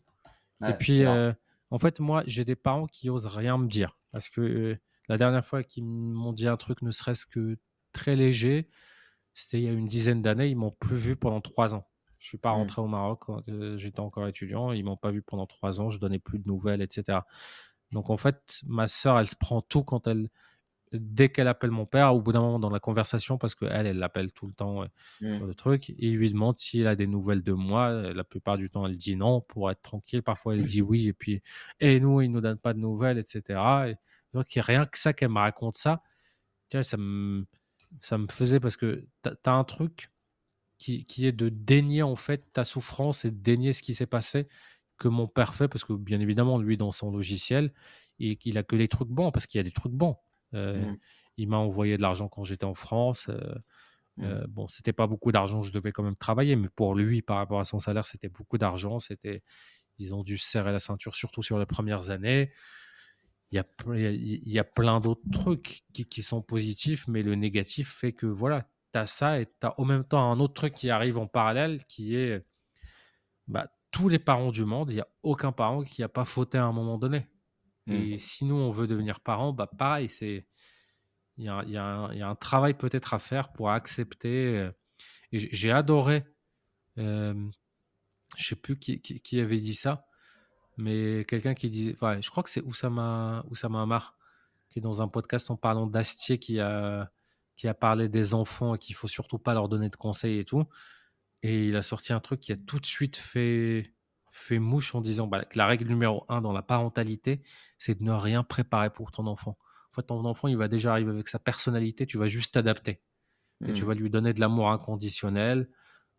[0.67, 1.35] et puis, heu,
[1.71, 5.17] en fait, moi, j'ai des parents qui osent rien me dire parce que, heu, la
[5.19, 7.59] dernière fois qu'ils m'ont dit un truc, ne serait-ce que
[7.93, 8.69] très léger,
[9.35, 11.89] c'était il y a une dizaine d'années, ils m'ont plus vu pendant 3 ans.
[12.19, 12.73] Je suis pas Mmh.
[12.73, 13.25] rentré au Maroc
[13.77, 16.83] j'étais encore étudiant, ils m'ont pas vu pendant 3 ans, je donnais plus de nouvelles
[16.83, 17.27] et cetera.
[17.93, 20.29] Donc en fait, ma sœur, elle se prend tout quand elle
[20.93, 23.99] dès qu'elle appelle mon père, au bout d'un moment dans la conversation, parce qu'elle, elle
[23.99, 24.89] l'appelle tout le temps, heu,
[25.21, 25.43] Mmh.
[25.47, 27.93] le truc, et il lui demande s'il a des nouvelles de moi.
[28.15, 30.23] La plupart du temps, elle dit non pour être tranquille.
[30.23, 31.43] Parfois, elle dit oui et puis:
[31.81, 33.97] «Et nous, il nous donne pas de nouvelles» et cetera et
[34.35, 36.03] donc rien que ça qu'elle me raconte ça,
[36.71, 37.47] tu vois, ça me
[38.01, 40.11] ça me faisait parce que tu as tu as un truc
[40.79, 44.07] qui qui est de dénier, en fait, ta souffrance et de dénier ce qui s'est
[44.07, 44.49] passé,
[44.99, 47.73] que mon père fait parce que, bien évidemment, lui, dans son logiciel
[48.19, 50.17] et qu'il a que les trucs bons parce qu'il y a des trucs bons.
[50.55, 50.99] Heu, Mmh.
[51.39, 53.41] il m'a envoyé de l'argent quand j'étais en France, heu
[54.17, 54.39] Mmh.
[54.43, 57.37] heu, bon, c'était pas beaucoup d'argent, je devais quand même travailler, mais pour lui, par
[57.39, 59.01] rapport à son salaire, c'était beaucoup d'argent.
[59.01, 59.43] C'était
[59.99, 62.53] ils ont dû se serrer la ceinture, surtout sur les premières années.
[63.51, 66.23] Il y a ple il y a il y a plein d'autres trucs qui qui
[66.23, 69.85] sont positifs, mais le négatif fait que, voilà, tu as ça et tu as en
[69.85, 72.45] même temps un autre truc qui arrive en parallèle qui est,
[73.47, 76.59] bah, tous les parents du monde, il y a aucun parent qui a pas fauté
[76.59, 77.29] à un moment donné
[77.89, 77.95] Mmh.
[77.95, 80.47] et si nous, on veut devenir parents, bah, pareil, c'est
[81.39, 84.59] il y a y un il y a un travail peut-être à faire pour accepter,
[84.59, 84.75] heu
[85.33, 86.25] et j'ai adoré,
[86.97, 87.53] hem,
[88.37, 90.07] je sais plus qui qui qui avait dit ça,
[90.79, 94.19] mais quelqu'un qui disait enfin, je crois que c'est Oussama Oussama Ammar,
[94.71, 97.11] qui est dans un podcast en parlant d'Astier qui a
[97.57, 100.45] qui a parlé des enfants et qu'il faut surtout pas leur donner de conseils et
[100.45, 100.67] tout
[101.43, 103.95] et il a sorti un truc qui a tout de suite fait
[104.31, 107.43] fait mouche en disant, bah, que la règle numéro un dans la parentalité,
[107.79, 109.59] c'est de ne rien préparer pour ton enfant.
[109.91, 113.03] En fait, ton enfant, il va déjà arriver avec sa personnalité, tu vas juste t'adapter
[113.67, 113.89] et tu Mmh.
[113.89, 115.69] vas lui donner de l'amour inconditionnel,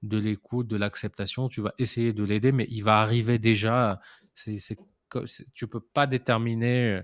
[0.01, 1.49] de l'écoute, de l'acceptation.
[1.49, 4.01] Tu vas essayer de l'aider, mais il va arriver déjà.
[4.33, 4.77] C'est, c'est,
[5.53, 7.01] tu peux pas déterminer euh,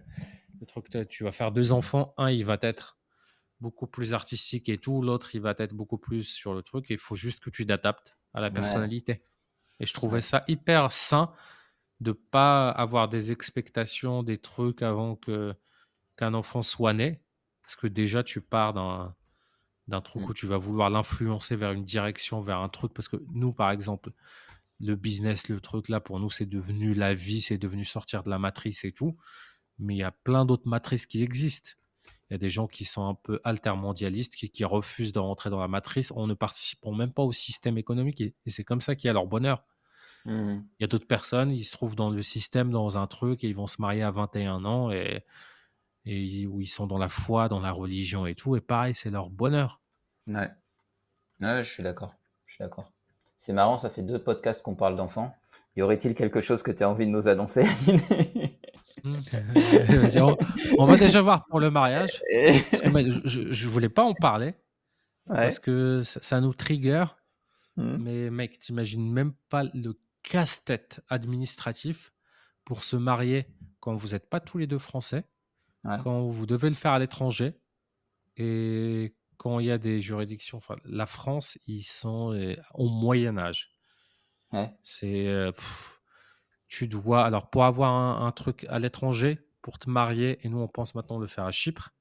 [0.59, 0.89] le truc.
[0.89, 2.97] que Tu vas faire deux enfants, un il va être
[3.61, 6.87] beaucoup plus artistique et tout, l'autre il va être beaucoup plus sur le truc.
[6.89, 9.23] Il faut juste que tu t'adaptes à la Ouais, personnalité.
[9.79, 11.33] Et je trouvais ça hyper sain
[12.01, 15.55] de pas avoir des expectations, des trucs avant que
[16.17, 17.23] qu'un enfant soit né,
[17.63, 19.15] parce que déjà tu pars d'un
[19.87, 20.29] d'un truc Mmh.
[20.29, 22.93] où tu vas vouloir l'influencer vers une direction, vers un truc.
[22.93, 24.11] Parce que nous, par exemple,
[24.79, 28.29] le business, le truc là, pour nous, c'est devenu la vie, c'est devenu sortir de
[28.29, 29.17] la matrice et tout.
[29.79, 31.71] Mais il y a plein d'autres matrices qui existent.
[32.29, 35.49] Il y a des gens qui sont un peu altermondialistes, qui, qui refusent de rentrer
[35.49, 38.21] dans la matrice en ne participant même pas au système économique.
[38.21, 39.63] Et, et c'est comme ça qu'il y a leur bonheur.
[40.25, 40.61] Mmh.
[40.79, 43.47] Il y a d'autres personnes, ils se trouvent dans le système, dans un truc, et
[43.47, 45.23] ils vont se marier à 21 ans, et,
[46.05, 48.55] et où ils sont dans la foi, dans la religion et tout.
[48.55, 49.81] Et pareil, c'est leur bonheur.
[50.27, 50.49] Ouais.
[51.41, 52.15] Ouais, je suis d'accord.
[52.47, 52.91] Je suis d'accord.
[53.37, 55.35] C'est marrant, ça fait deux podcasts qu'on parle d'enfants.
[55.75, 57.65] Y aurait-il quelque chose que tu as envie de nous annoncer,
[59.05, 60.37] on,
[60.79, 62.21] on va déjà voir pour le mariage.
[62.29, 64.53] Que je, je, voulais pas en parler
[65.27, 67.05] parce que ça, ça nous trigger.
[67.77, 67.97] Mmh.
[67.97, 72.13] Mais mec, t'imagines même pas le casse-tête administratif
[72.63, 73.47] pour se marier
[73.79, 75.25] quand vous n'êtes pas tous les deux français,
[75.83, 75.97] Ouais.
[76.03, 77.53] quand vous devez le faire à l'étranger
[78.37, 80.57] et quand il y a des juridictions.
[80.57, 83.69] Enfin, la France, ils sont euh, au Moyen Âge.
[84.51, 84.73] Ouais.
[84.83, 85.51] C'est euh,
[86.67, 90.59] tu dois alors pour avoir un, un truc à l'étranger pour te marier et nous
[90.59, 91.91] on pense maintenant le faire à Chypre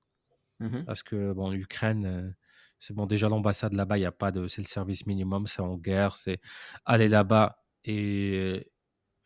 [0.61, 0.85] Mhm.
[0.85, 2.31] parce que bon l'Ukraine euh,
[2.81, 5.63] c'est bon déjà l'ambassade là-bas il y a pas de c'est le service minimum c'est
[5.63, 6.41] en guerre c'est
[6.85, 8.71] aller là-bas et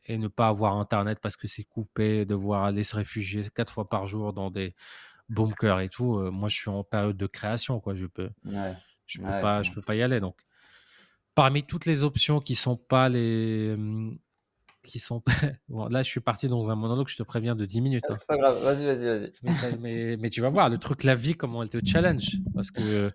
[0.06, 3.88] et ne pas avoir internet parce que c'est coupé devoir aller se réfugier quatre fois
[3.88, 4.74] par jour dans des
[5.30, 8.76] bunkers et tout euh, moi je suis en période de création quoi je peux Ouais.
[9.06, 10.40] je peux Ouais, pas je peux pas y aller donc
[11.34, 14.18] parmi toutes les options qui sont pas les hum,
[14.84, 15.22] qui sont
[15.68, 18.12] bon, là je suis parti dans un monologue je te préviens de 10 minutes Ah,
[18.12, 18.16] hein.
[18.16, 19.30] C'est pas grave, vas-y, vas-y, vas-y.
[19.42, 22.36] mais, ça- mais, mais tu vas voir le truc la vie comment elle te challenge.
[22.54, 23.10] Parce que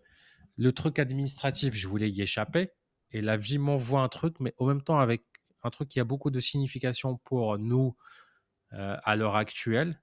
[0.57, 2.71] le truc administratif je voulais y échapper.
[3.11, 5.23] Et la vie m'envoie un truc mais en même temps avec
[5.63, 7.95] un truc qui a beaucoup de signification pour nous
[8.73, 10.01] euh, à l'heure actuelle.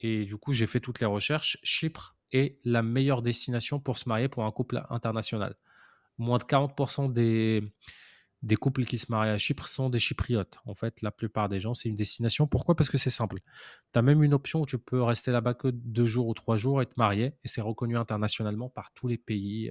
[0.00, 1.58] Et du coup j'ai fait toutes les recherches.
[1.62, 5.56] Chypre est la meilleure destination pour se marier pour un couple international.
[6.18, 7.62] Moins de 40% des,
[8.42, 10.58] des couples qui se marient à Chypre sont des Chypriotes.
[10.64, 12.46] En fait, la plupart des gens, c'est une destination.
[12.46, 12.76] Pourquoi?
[12.76, 13.40] Parce que c'est simple.
[13.92, 16.56] Tu as même une option où tu peux rester là-bas que deux jours ou trois
[16.56, 19.70] jours et te marier, et c'est reconnu internationalement par tous les pays.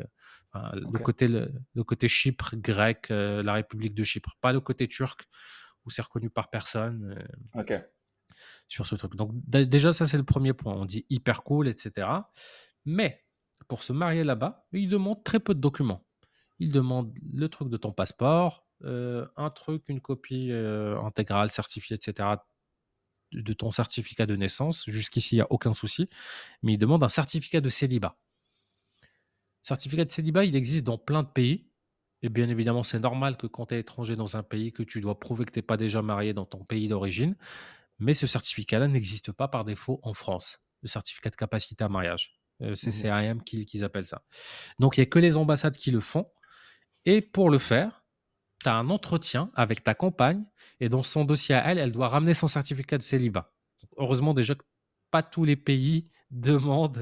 [0.56, 4.60] euh, le, côté, le, le côté Chypre, grec, euh, la République de Chypre, pas le
[4.60, 5.28] côté turc,
[5.86, 7.16] où c'est reconnu par personne.
[7.56, 7.74] euh, Ok.
[8.68, 9.16] sur ce truc.
[9.16, 10.74] Donc déjà, ça c'est le premier point.
[10.76, 12.08] On dit hyper cool, etc.
[12.86, 13.24] Mais
[13.68, 16.06] pour se marier là-bas, ils demandent très peu de documents.
[16.60, 21.96] Ils demandent le truc de ton passeport, euh, un truc, une copie euh, intégrale, certifiée,
[21.96, 22.30] etc.
[23.32, 24.84] de ton certificat de naissance.
[24.88, 26.10] Jusqu'ici, il n'y a aucun souci.
[26.64, 28.18] Mais ils demandent un certificat de célibat.
[29.62, 31.68] Certificat de célibat, il existe dans plein de pays.
[32.22, 35.02] Et bien évidemment, c'est normal que quand tu es étranger dans un pays, que tu
[35.02, 37.36] dois prouver que tu n'es pas déjà marié dans ton pays d'origine.
[38.00, 42.40] Mais ce certificat-là n'existe pas par défaut en France, le certificat de capacité à mariage.
[42.62, 44.24] Euh, c'est mmh CAM qu'ils appellent ça.
[44.80, 46.28] Donc, il n'y a que les ambassades qui le font.
[47.08, 48.04] Et pour le faire,
[48.62, 50.44] tu as un entretien avec ta compagne
[50.82, 53.54] et dans son dossier à elle, elle doit ramener son certificat de célibat.
[53.96, 54.64] Heureusement déjà que
[55.10, 57.02] pas tous les pays demandent.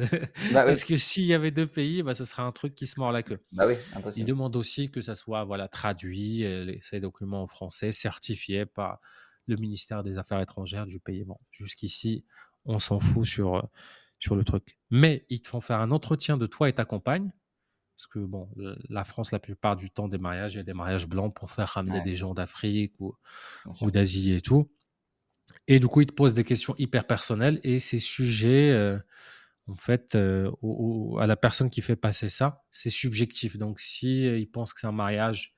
[0.52, 3.00] Bah Parce que s'il y avait deux pays, bah, ce serait un truc qui se
[3.00, 3.44] mord la queue.
[3.52, 3.78] Bah oui,
[4.16, 9.00] Ils demandent aussi que ça soit voilà, traduit, euh, ces documents en français, certifiés par
[9.48, 11.24] le ministère des Affaires étrangères du pays.
[11.24, 12.26] Bon, jusqu'ici,
[12.66, 13.62] on s'en fout sur, euh,
[14.20, 14.78] sur le truc.
[14.92, 17.32] Mais ils te font faire un entretien de toi et ta compagne.
[17.98, 18.50] Parce que, bon,
[18.90, 21.50] la France, la plupart du temps, des mariages, il y a des mariages blancs pour
[21.52, 23.16] faire ramener des gens d'Afrique ou,
[23.82, 24.70] ou d'Asie et tout.
[25.68, 28.98] Et du coup, ils te posent des questions hyper personnelles et c'est sujet, euh,
[29.68, 30.52] en fait, euh,
[31.20, 33.58] à la personne qui fait passer ça, c'est subjectif.
[33.58, 35.56] Donc, si il pense que c'est un mariage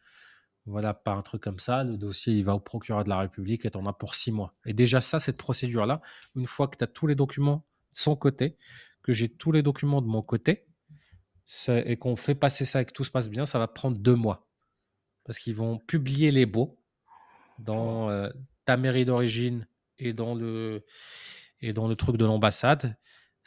[0.68, 1.84] voilà, pas un truc comme ça.
[1.84, 4.32] Le dossier, il va au procureur de la République et tu en as pour six
[4.32, 4.54] mois.
[4.66, 6.02] Et déjà, ça, cette procédure-là,
[6.36, 8.58] une fois que tu as tous les documents de son côté,
[9.02, 10.68] que j'ai tous les documents de mon côté,
[11.70, 14.16] et qu'on fait passer ça et que tout se passe bien, ça va prendre deux
[14.16, 14.48] mois.
[15.24, 16.78] Parce qu'ils vont publier les baux
[17.60, 18.30] dans euh,
[18.66, 20.86] ta mairie d'origine et dans le
[21.62, 22.98] et dans le truc de l'ambassade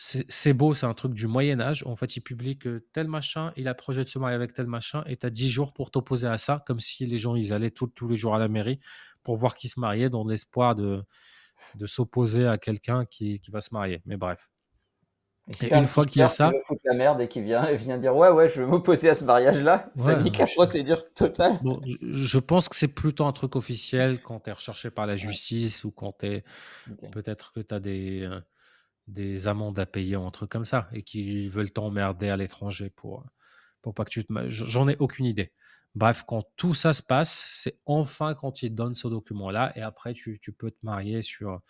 [0.01, 1.85] c'est beau, c'est un truc du Moyen Âge.
[1.87, 4.67] En fait, il publie que tel machin, il a projet de se marier avec tel
[4.67, 7.53] machin, et tu as 10 jours pour t'opposer à ça, comme si les gens, ils
[7.53, 8.81] allaient tous les jours à la mairie
[9.23, 11.05] pour voir qui se mariait, dans l'espoir de,
[11.75, 14.01] de s'opposer à quelqu'un qui, qui, va se marier.
[14.07, 14.50] Mais bref.
[15.63, 16.53] Et, une fois qu'il y a ça.
[16.85, 19.91] la merde et qui vient, vient dire Ouais, ouais, je veux m'opposer à ce mariage-là.
[19.97, 21.59] ça nique la procédure totale.
[21.63, 25.17] Bon, je, pense que c'est plutôt un truc officiel quand tu es recherché par la
[25.17, 26.45] justice ou quand tu es.
[27.13, 28.23] Peut-être que tu as des.
[28.23, 28.41] Euh,
[29.11, 32.91] des amendes à payer ou un truc comme ça et qui veulent t'emmerder à l'étranger
[32.91, 33.25] pour,
[33.83, 34.33] pour pas que tu te.
[34.49, 35.53] J'en ai aucune idée.
[35.97, 39.83] Bref, quand tout ça se passe, c'est enfin quand ils te donnent ce document-là et
[39.83, 41.61] après tu, tu, peux te marier sur,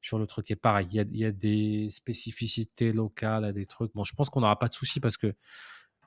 [0.00, 0.50] sur le truc.
[0.50, 3.92] Et pareil, il y a, y a, des spécificités locales, à des trucs.
[3.94, 5.34] Bon, je pense qu'on n'aura pas de souci parce que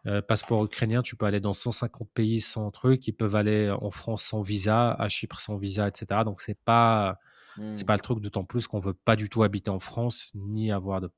[0.07, 3.07] euh, passeport ukrainien, tu peux aller dans 150 pays sans truc.
[3.07, 6.21] Ils peuvent aller en France sans visa, à Chypre sans visa, etc.
[6.25, 7.19] Donc c'est pas
[7.57, 7.85] c'est mmh.
[7.85, 11.01] pas le truc, d'autant plus qu'on veut pas du tout habiter en France, ni avoir
[11.01, 11.11] de,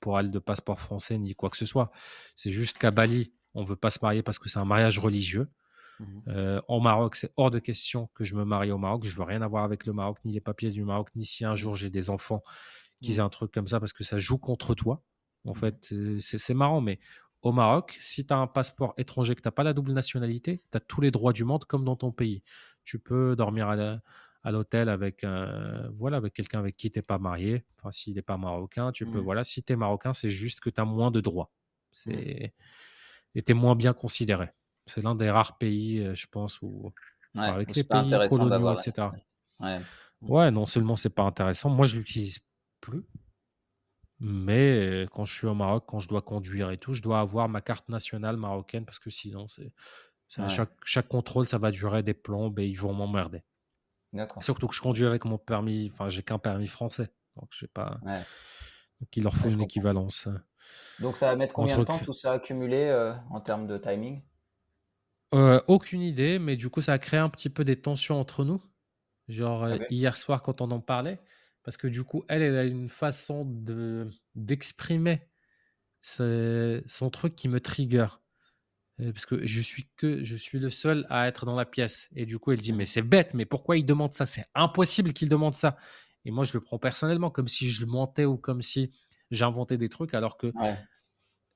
[0.00, 1.90] pour aller de passeport français, ni quoi que ce soit.
[2.34, 5.48] C'est juste qu'à Bali, on veut pas se marier parce que c'est un mariage religieux.
[5.98, 9.04] Mmh euh, en Maroc, c'est hors de question que je me marie au Maroc.
[9.04, 11.54] Je veux rien avoir avec le Maroc, ni les papiers du Maroc, ni si un
[11.54, 12.42] jour j'ai des enfants
[13.00, 13.20] qui aient mmh.
[13.20, 15.02] un truc comme ça parce que ça joue contre toi.
[15.44, 16.98] En fait, euh, c'est marrant, mais
[17.42, 20.62] au Maroc, si tu as un passeport étranger, que tu n'as pas la double nationalité,
[20.70, 22.42] tu as tous les droits du monde comme dans ton pays.
[22.84, 25.24] Tu peux dormir à l'hôtel avec,
[25.96, 27.64] voilà, avec quelqu'un avec qui tu n'es pas marié.
[27.78, 29.20] Enfin, s'il n'est pas marocain, tu peux.
[29.20, 29.24] Mmh.
[29.24, 31.50] Voilà, si tu es marocain, c'est juste que tu as moins de droits.
[31.52, 31.92] Mmh.
[31.92, 32.54] C'est...
[33.36, 34.48] Et tu es moins bien considéré.
[34.86, 36.92] C'est l'un des rares pays, je pense, où.
[37.34, 39.08] avec les pays coloniaux, etc.
[39.60, 39.80] Ouais.
[40.22, 42.40] ouais, non seulement c'est pas intéressant, moi je l'utilise
[42.80, 43.04] plus.
[44.18, 47.48] Mais quand je suis au Maroc, quand je dois conduire et tout, je dois avoir
[47.48, 49.72] ma carte nationale marocaine parce que sinon, c'est,
[50.48, 53.42] chaque, chaque contrôle, ça va durer des plombes et ils vont m'emmerder.
[54.40, 57.10] Surtout que je conduis avec mon permis, enfin, j'ai qu'un permis français.
[57.36, 58.00] Donc, j'ai pas.
[59.00, 60.28] Donc, il leur faut une équivalence.
[60.98, 64.22] Donc, ça va mettre combien de temps tout ça accumulé euh, en termes de timing?
[65.34, 68.44] Euh, Aucune idée, mais du coup, ça a créé un petit peu des tensions entre
[68.44, 68.62] nous.
[69.28, 71.18] Genre, ah hier soir, quand on en parlait,
[71.64, 75.28] parce que du coup, elle, elle a une façon de d'exprimer
[76.00, 78.06] son truc qui me trigger
[78.98, 82.08] parce que je suis que je suis le seul à être dans la pièce.
[82.14, 84.24] Et du coup, elle dit mais c'est bête, mais pourquoi il demande ça?
[84.26, 85.76] C'est impossible qu'il demande ça.
[86.24, 88.92] Et moi, je le prends personnellement comme si je le mentais ou comme si
[89.30, 90.52] j'inventais des trucs, alors que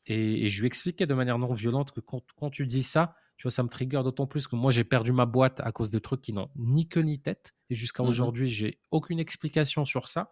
[0.06, 3.44] et, je lui expliquais de manière non violente que quand, quand, tu dis ça, tu
[3.44, 5.98] vois, ça me trigger d'autant plus que moi j'ai perdu ma boîte à cause de
[5.98, 7.54] trucs qui n'ont ni queue ni tête.
[7.70, 10.30] Et jusqu'à mmh aujourd'hui, j'ai aucune explication sur ça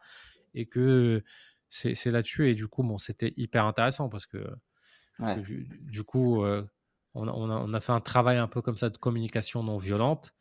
[0.52, 1.24] et que
[1.70, 2.50] c'est là-dessus.
[2.50, 4.46] Et du coup, bon, c'était hyper intéressant parce que,
[5.38, 6.44] du, coup.
[6.44, 6.62] Euh,
[7.14, 10.34] on a, fait un travail un peu comme ça de communication non violente,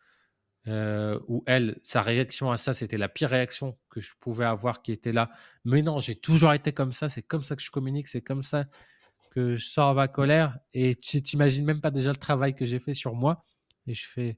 [0.67, 4.81] euh, où elle, sa réaction à ça, c'était la pire réaction que je pouvais avoir
[4.81, 5.31] qui était là.
[5.63, 8.43] Mais non, j'ai toujours été comme ça, c'est comme ça que je communique, c'est comme
[8.43, 8.65] ça
[9.37, 10.57] que je sors ma colère.
[10.73, 13.45] Et tu t'imagines même pas déjà le travail que j'ai fait sur moi.
[13.85, 14.37] Et je fais.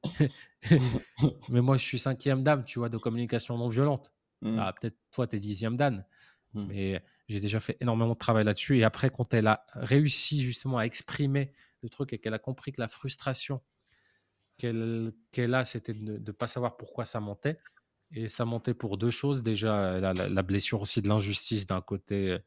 [1.50, 4.12] Mais moi, je suis cinquième dame, tu vois, de communication non violente.
[4.42, 4.60] Mmh.
[4.60, 6.06] Ah, peut-être toi, tu es dixième dan,
[6.56, 6.66] Mmh.
[6.66, 10.80] mais j'ai déjà fait énormément de travail là-dessus et après quand elle a réussi justement
[10.80, 13.62] à exprimer le truc et qu'elle a compris que la frustration
[14.58, 17.60] qu'elle qu'elle a, c'était de ne pas savoir pourquoi ça montait
[18.12, 19.44] et ça montait pour 2 choses.
[19.44, 22.40] Déjà, la blessure aussi de l'injustice d'un côté,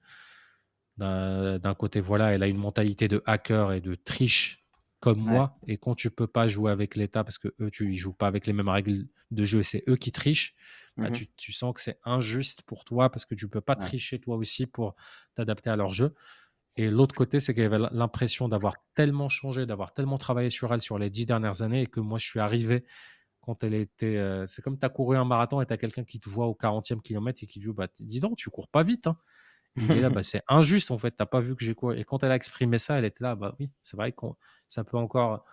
[0.98, 4.66] d'un côté, voilà, elle a une mentalité de hacker et de triche
[5.00, 5.42] comme Ouais.
[5.42, 8.28] moi et quand tu peux pas jouer avec l'État parce qu'eux, tu ils jouent pas
[8.28, 10.54] avec les mêmes règles de jeu et c'est eux qui trichent,
[11.00, 13.74] bah, Mmh tu tu sens que c'est injuste pour toi parce que tu peux pas
[13.74, 13.92] Ouais.
[13.94, 14.94] tricher toi aussi pour
[15.34, 16.14] t'adapter à leur jeu
[16.76, 20.80] et l'autre côté, c'est qu'elle avait l'impression d'avoir tellement changé, d'avoir tellement travaillé sur elle
[20.80, 22.84] sur les 10 dernières années et que moi, je suis arrivé
[23.40, 26.04] quand elle était, heu c'est comme tu as couru un marathon et tu as quelqu'un
[26.04, 28.82] qui te voit au 40e kilomètre et qui dit: «Bah, dis donc, tu cours pas
[28.84, 29.18] vite, hein».
[29.80, 31.98] Il est là: «Bah, c'est injuste, en fait, tu as pas vu que j'ai couru»
[31.98, 34.36] et quand elle a exprimé ça, elle était là: «Bah, oui, c'est vrai qu'on
[34.68, 35.44] ça peut encore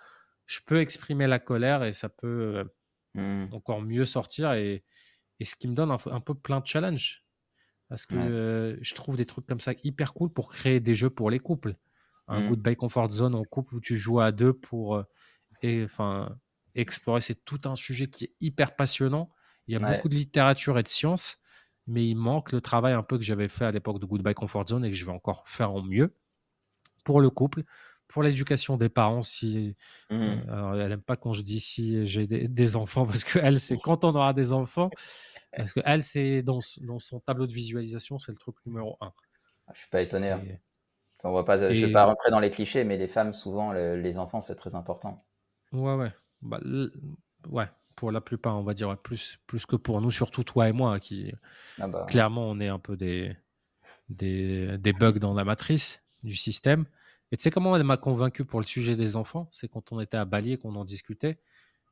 [0.47, 2.27] je peux exprimer la colère et ça peut,
[2.65, 2.75] heu,
[3.15, 3.49] Mmh.
[3.51, 4.85] encore mieux sortir» et
[5.41, 7.25] et ce qui me donne un peu plein de challenges.
[7.89, 8.33] Parce que, Ouais.
[8.75, 11.39] heu, je trouve des trucs comme ça hyper cool pour créer des jeux pour les
[11.39, 11.75] couples.
[12.27, 12.43] Un Mmh.
[12.43, 15.03] Goodbye Comfort Zone en couple où tu joues à 2 pour,
[15.63, 16.37] et enfin,
[16.75, 17.21] explorer.
[17.21, 19.31] C'est tout un sujet qui est hyper passionnant.
[19.67, 20.03] Il y a Ouais.
[20.03, 21.37] beaucoup de littérature et de science,
[21.89, 24.67] mais il manque le travail un peu que j'avais fait à l'époque de Goodbye Comfort
[24.67, 26.15] Zone et que je vais encore faire en mieux
[27.05, 27.63] pour le couple,
[28.07, 29.75] pour l'éducation des parents si,
[30.09, 30.41] Mmh.
[30.49, 33.77] alors elle aime pas quand je dis si j'ai des des enfants parce qu'elle, c'est
[33.79, 34.89] quand on aura des enfants.
[35.55, 39.13] Parce qu'elle, c'est dans son tableau de visualisation, c'est le truc numéro un.
[39.67, 40.45] Ah, je suis pas étonné, hein.
[40.45, 40.59] et
[41.23, 43.95] On va pas je vais pas rentrer dans les clichés, mais les femmes, souvent, le
[43.97, 45.25] les enfants, c'est très important.
[45.71, 46.91] ouais, ouais, bah, l
[47.47, 47.69] ouais,
[47.99, 50.93] pour la plupart, on va dire, plus plus que pour nous, surtout toi et moi,
[50.95, 51.33] hein, qui
[51.77, 53.37] Ah bah, clairement, on est un peu des
[54.09, 56.85] des des bugs dans la matrice du système
[57.31, 59.49] et tu sais comment elle m'a convaincu pour le sujet des enfants?
[59.53, 61.41] C'est quand on était à Bali et qu'on en discutait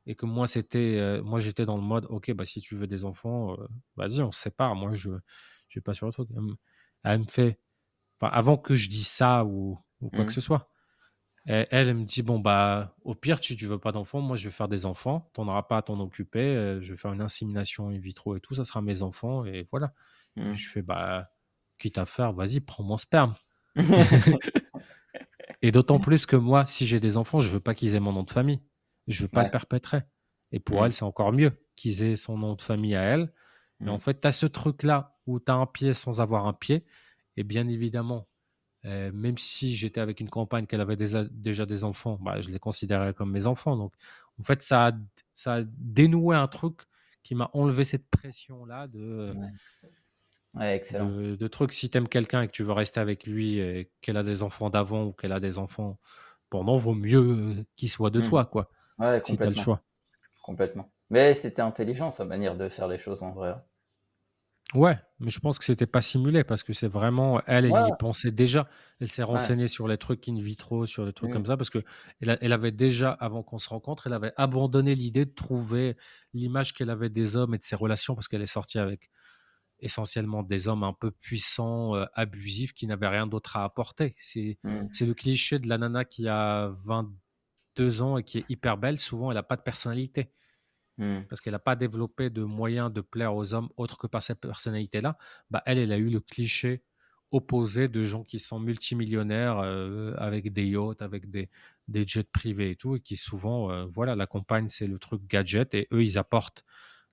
[0.07, 2.87] et que moi, c'était, heu, moi, j'étais dans le mode: «OK, bah, si tu veux
[2.87, 3.67] des enfants, heu,
[3.97, 4.75] vas-y, on se sépare.
[4.75, 5.11] Moi, je
[5.69, 6.29] je vais pas sur le truc».
[7.03, 7.59] Elle me fait
[8.21, 10.33] enfin, avant que je dise ça ou ou quoi que Mmh.
[10.33, 10.71] ce soit,
[11.47, 14.37] elle elle, elle me dit: «Bon, bah, au pire, si tu veux pas d'enfants, moi,
[14.37, 15.31] je vais faire des enfants.
[15.35, 18.35] Tu en auras pas à t'en occuper, heu, je vais faire une insémination in vitro
[18.37, 19.93] et tout, ça sera mes enfants et voilà».
[20.35, 20.57] Mmh.
[20.57, 21.29] Je fais: «Bah,
[21.79, 23.35] quitte à faire, vas-y, prends mon sperme».
[25.61, 28.13] Et d'autant plus que moi, si j'ai des enfants, je veux pas qu'ils aient mon
[28.13, 28.61] nom de famille.
[29.07, 30.03] Je veux pas le perpétrer.
[30.51, 30.85] Et pour Mmh.
[30.85, 33.33] elle, c'est encore mieux qu'ils aient son nom de famille à elle.
[33.85, 33.99] Et en Mmh.
[33.99, 36.85] fait, tu as ce truc-là où tu as un pied sans avoir un pied.
[37.37, 38.27] Et bien évidemment,
[38.87, 42.49] heu, même si j'étais avec une compagne qu'elle avait déjà déjà des enfants, bah, je
[42.51, 43.77] les considérais comme mes enfants.
[43.77, 43.93] Donc
[44.39, 44.91] en fait, ça a
[45.33, 46.81] ça a dénoué un truc
[47.23, 49.51] qui m'a enlevé cette pression-là de, Ouais.
[50.53, 51.15] Ouais, excellent.
[51.15, 51.73] de de trucs.
[51.73, 54.43] Si tu aimes quelqu'un et que tu veux rester avec lui et qu'elle a des
[54.43, 55.99] enfants d'avant ou qu'elle a des enfants
[56.49, 57.19] pendant, vaut mieux,
[57.61, 58.21] heu, qu'ils soient de Mmh.
[58.21, 58.69] toi, quoi,
[58.99, 59.83] Ouais, si tu as le complètement, choix.
[60.43, 60.91] complètement.
[61.09, 63.65] Mais c'était intelligent sa manière de faire les choses en vrai, hein.
[64.77, 67.91] Ouais, mais je pense que c'était pas simulé parce que c'est vraiment elle, elle y
[67.91, 68.69] Ouais, pensait déjà.
[68.99, 69.51] Elle s'est ouais.
[69.51, 71.31] renseignée sur les trucs in vitro, sur les trucs Mmh.
[71.31, 71.83] comme ça parce qu'elle
[72.29, 75.97] a elle avait déjà, avant qu'on se rencontre, elle avait abandonné l'idée de trouver
[76.33, 79.09] l'image qu'elle avait des hommes et de ses relations parce qu'elle est sortie avec
[79.79, 84.15] essentiellement des hommes un peu puissants, heu, abusifs qui n'avaient rien d'autre à apporter.
[84.19, 84.89] C'est Mmh.
[84.91, 88.99] c'est le cliché de la nana qui a 22 ans et qui est hyper belle,
[88.99, 90.33] souvent elle a pas de personnalité.
[90.97, 91.27] Mmh.
[91.29, 94.39] Parce qu'elle a pas développé de moyens de plaire aux hommes autre que par cette
[94.39, 95.17] personnalité-là.
[95.49, 96.83] Bah, elle, elle a eu le cliché
[97.31, 101.49] opposé de gens qui sont multimillionnaires, heu, avec des yachts, avec des
[101.89, 105.23] des jets privés et tout et qui souvent, heu, voilà, la compagne, c'est le truc
[105.27, 106.63] gadget et eux, ils apportent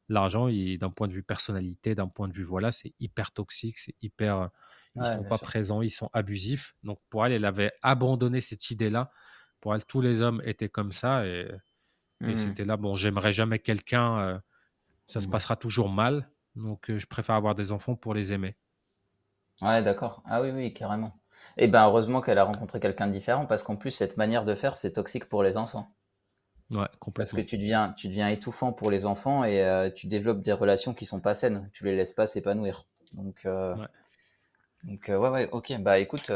[0.08, 3.94] l'argent d'un point de vue personnalité, d'un point de vue, voilà, c'est hyper toxique, c'est
[4.02, 4.48] hyper, heu,
[4.98, 5.38] ils Ouais, sont pas sûr.
[5.38, 6.74] présents, ils sont abusifs.
[6.82, 9.10] Donc pour elle, elle avait abandonné cette idée-là.
[9.60, 11.50] Pour elle, tous les hommes étaient comme ça et
[12.27, 12.37] et Mmh.
[12.37, 14.40] c'était là, bon, j'aimerais jamais quelqu'un, heu,
[15.09, 15.29] ça se Mmh.
[15.29, 18.57] passera toujours mal, donc heu, je préfère avoir des enfants pour les aimer.
[19.61, 20.22] Ouais, d'accord.
[20.27, 21.18] Ah oui, oui, carrément.
[21.57, 24.55] Et ben, heureusement qu'elle a rencontré quelqu'un de différent parce qu'en plus, cette manière de
[24.55, 25.92] faire, c'est toxique pour les enfants.
[26.71, 27.42] Ouais, Parce que complètement.
[27.42, 31.06] tu deviens tu deviens étouffant pour les enfants et heu, tu développes des relations qui
[31.06, 31.69] sont pas saines.
[31.73, 32.87] Tu les laisses pas s'épanouir.
[33.12, 33.88] Donc Ouais.
[34.85, 35.73] donc ouais, ouais, OK.
[35.81, 36.31] Bah, écoute,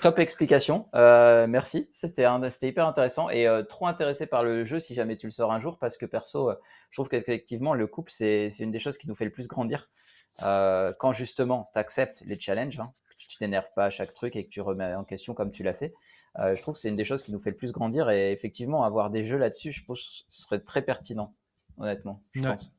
[0.00, 0.88] top explication.
[0.94, 1.88] Heu, merci.
[1.92, 2.22] C'était
[2.62, 5.60] hyper intéressant et heu, trop intéressé par le jeu si jamais tu le sors un
[5.60, 6.58] jour parce que perso, heu,
[6.90, 9.90] je trouve qu'effectivement le couple, c'est une des choses qui nous fait le plus grandir.
[10.38, 14.44] Quand justement tu acceptes les challenges, hein, que tu t'énerves pas à chaque truc et
[14.44, 15.94] que tu remets en question comme tu l'as fait.
[16.38, 18.84] Je trouve que c'est une des choses qui nous fait le plus grandir et effectivement
[18.84, 21.34] avoir des jeux là-dessus, je pense, ce serait très pertinent,
[21.78, 22.48] honnêtement, je Ouais.
[22.48, 22.72] pense.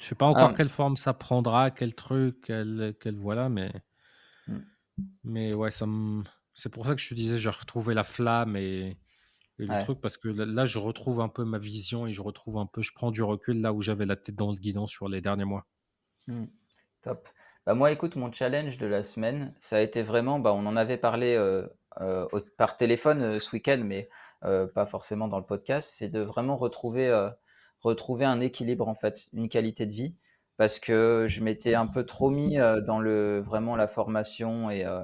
[0.00, 3.72] Je sais pas encore quelle forme ça prendra, quel truc, quel quel voilà, mais
[4.46, 4.58] mmh,
[5.24, 6.22] mais ouais, ça me
[6.54, 8.98] c'est pour ça que je te disais, j'ai retrouvé la flamme et
[9.60, 12.12] et le ouais, truc parce que là là, je retrouve un peu ma vision et
[12.12, 14.56] je retrouve un peu je prends du recul là où j'avais la tête dans le
[14.56, 15.66] guidon sur les derniers mois.
[16.26, 16.44] Mmh.
[17.02, 17.28] Top.
[17.66, 20.76] Bah, moi, écoute, mon challenge de la semaine, ça a été vraiment, bah, on en
[20.76, 21.38] avait parlé,
[21.98, 24.08] au par téléphone, ce week-end, mais
[24.40, 25.90] pas forcément dans le podcast.
[25.94, 27.30] C'est de vraiment retrouver,
[27.80, 30.14] retrouver un équilibre, en fait, une qualité de vie.
[30.58, 34.84] Parce que je m'étais un peu trop mis, heu, dans le vraiment la formation et
[34.84, 35.00] heu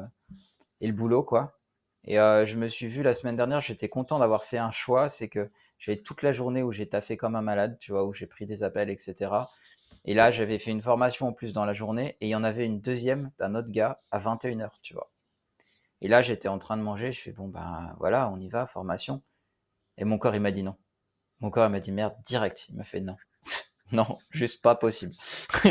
[0.81, 1.59] et le boulot, quoi.
[2.05, 5.09] Et heu, je me suis vu la semaine dernière, j'étais content d'avoir fait un choix,
[5.09, 8.05] c'est que j'ai toute la journée où j'ai taffé comme un malade, tu vois?
[8.07, 9.51] Où j'ai pris des appels et cetera.
[10.07, 12.45] Et là, j'avais fait une formation en plus dans la journée et il y en
[12.45, 15.11] avait une deuxième d'un autre gars à 21h, tu vois?
[16.03, 18.67] Et là, j'étais en train de manger, je fais: «Bon, ben, voilà, on y va,
[18.67, 19.23] formation»
[19.99, 20.77] et mon corps, il m'a dit: «Non».
[21.41, 23.17] Mon corps, il m'a dit: «Merde» direct, il m'a fait: «Non».
[23.93, 25.15] Non, juste pas possible.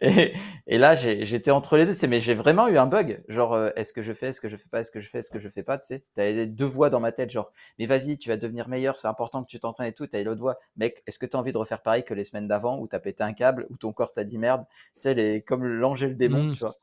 [0.00, 0.34] et,
[0.66, 1.94] et là, j'étais entre les deux.
[1.94, 3.24] C'est, mais j'ai vraiment eu un bug.
[3.28, 5.18] Genre, euh, est-ce que je fais, est-ce que je fais pas, est-ce que je fais,
[5.18, 6.04] est-ce que je fais pas, tu sais.
[6.14, 9.08] T'as les deux voix dans ma tête, genre, mais vas-y, tu vas devenir meilleur, c'est
[9.08, 10.06] important que tu t'entraînes et tout.
[10.06, 12.78] T'as l'autre voix, mec, est-ce que t'as envie de refaire pareil que les semaines d'avant
[12.78, 14.64] où t'as pété un câble, où ton corps t'a dit merde,
[14.96, 16.50] tu sais, les, comme l'ange et le démon, Mmh.
[16.50, 16.78] tu vois.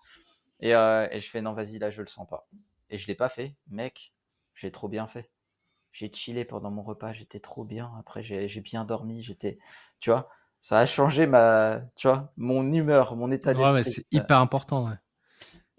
[0.62, 2.48] Et, euh, et je fais, non, vas-y, là, je le sens pas.
[2.90, 3.56] Et je l'ai pas fait.
[3.70, 4.14] Mec,
[4.56, 5.30] j'ai trop bien fait.
[5.94, 7.92] J'ai chillé pendant mon repas, j'étais trop bien.
[8.00, 9.58] Après, j'ai j'ai bien dormi, j'étais,
[10.00, 10.30] tu vois,
[10.62, 13.84] ça a changé ma, tu vois, mon humeur, mon état Ouais, d'esprit.
[13.84, 14.96] c'est hyper important, ouais.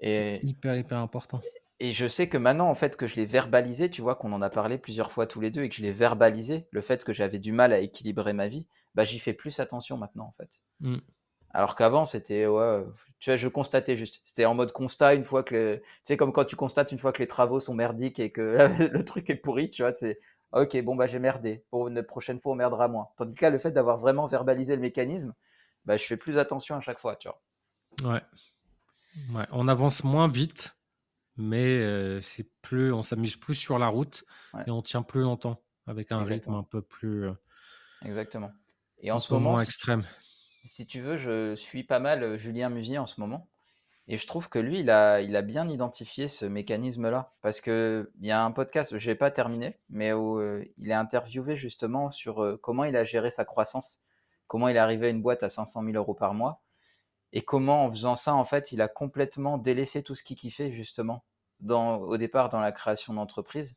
[0.01, 1.41] Et, hyper, hyper important.
[1.81, 4.41] et je sais que maintenant, en fait, que je l'ai verbalisé, tu vois, qu'on en
[4.43, 7.13] a parlé plusieurs fois tous les deux et que je l'ai verbalisé, le fait que
[7.13, 10.63] j'avais du mal à équilibrer ma vie, bah, j'y fais plus attention maintenant, en fait.
[10.81, 11.03] Mmh.
[11.55, 12.83] Alors qu'avant, c'était, ouais,
[13.21, 14.23] tu vois, je constatais juste.
[14.25, 16.99] C'était en mode constat une fois que, le- tu sais, comme quand tu constates une
[16.99, 18.57] fois que les travaux sont merdiques et que
[18.93, 20.19] le truc est pourri, tu vois, c'est,
[20.53, 21.65] ok, bon, bah, j'ai merdé.
[21.71, 23.09] Pour une prochaine fois, on merdera moins.
[23.17, 25.35] Tandis que là, le fait d'avoir vraiment verbalisé le mécanisme,
[25.85, 28.13] bah, je fais plus attention à chaque fois, tu vois.
[28.13, 28.23] Ouais.
[29.35, 29.47] Ouais.
[29.51, 30.77] On avance moins vite,
[31.37, 34.25] mais euh, c'est plus, on s'amuse plus sur la route
[34.55, 37.35] Ouais, et on tient plus longtemps avec un rythme un peu plus, euh,
[38.05, 38.53] Exactement.
[38.99, 40.05] Et en ce moment, moins extrême.
[40.65, 43.49] si tu veux, je suis pas mal euh, Julien Musier en ce moment.
[44.09, 47.33] Et je trouve que lui, il a, bien identifié ce mécanisme-là.
[47.41, 50.95] Parce qu'il y a un podcast, je n'ai pas terminé, mais où euh, il est
[50.95, 54.03] interviewé justement sur euh, comment il a géré sa croissance,
[54.49, 56.63] comment il est arrivé à une boîte à 500 000 euros par mois,
[57.33, 60.73] et comment en faisant ça, en fait, il a complètement délaissé tout ce qu'il kiffait
[60.73, 61.25] justement
[61.69, 63.77] au départ dans la création d'entreprise,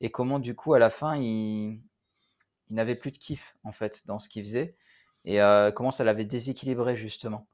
[0.00, 1.82] et comment du coup, à la fin, il,
[2.68, 4.76] il n'avait plus de kiff en fait dans ce qu'il faisait,
[5.24, 7.46] et euh, comment ça l'avait déséquilibré justement.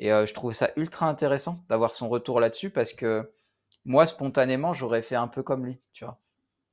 [0.00, 3.32] Et euh, je trouve ça ultra intéressant d'avoir son retour là-dessus parce que
[3.84, 6.20] moi, spontanément, j'aurais fait un peu comme lui, tu vois.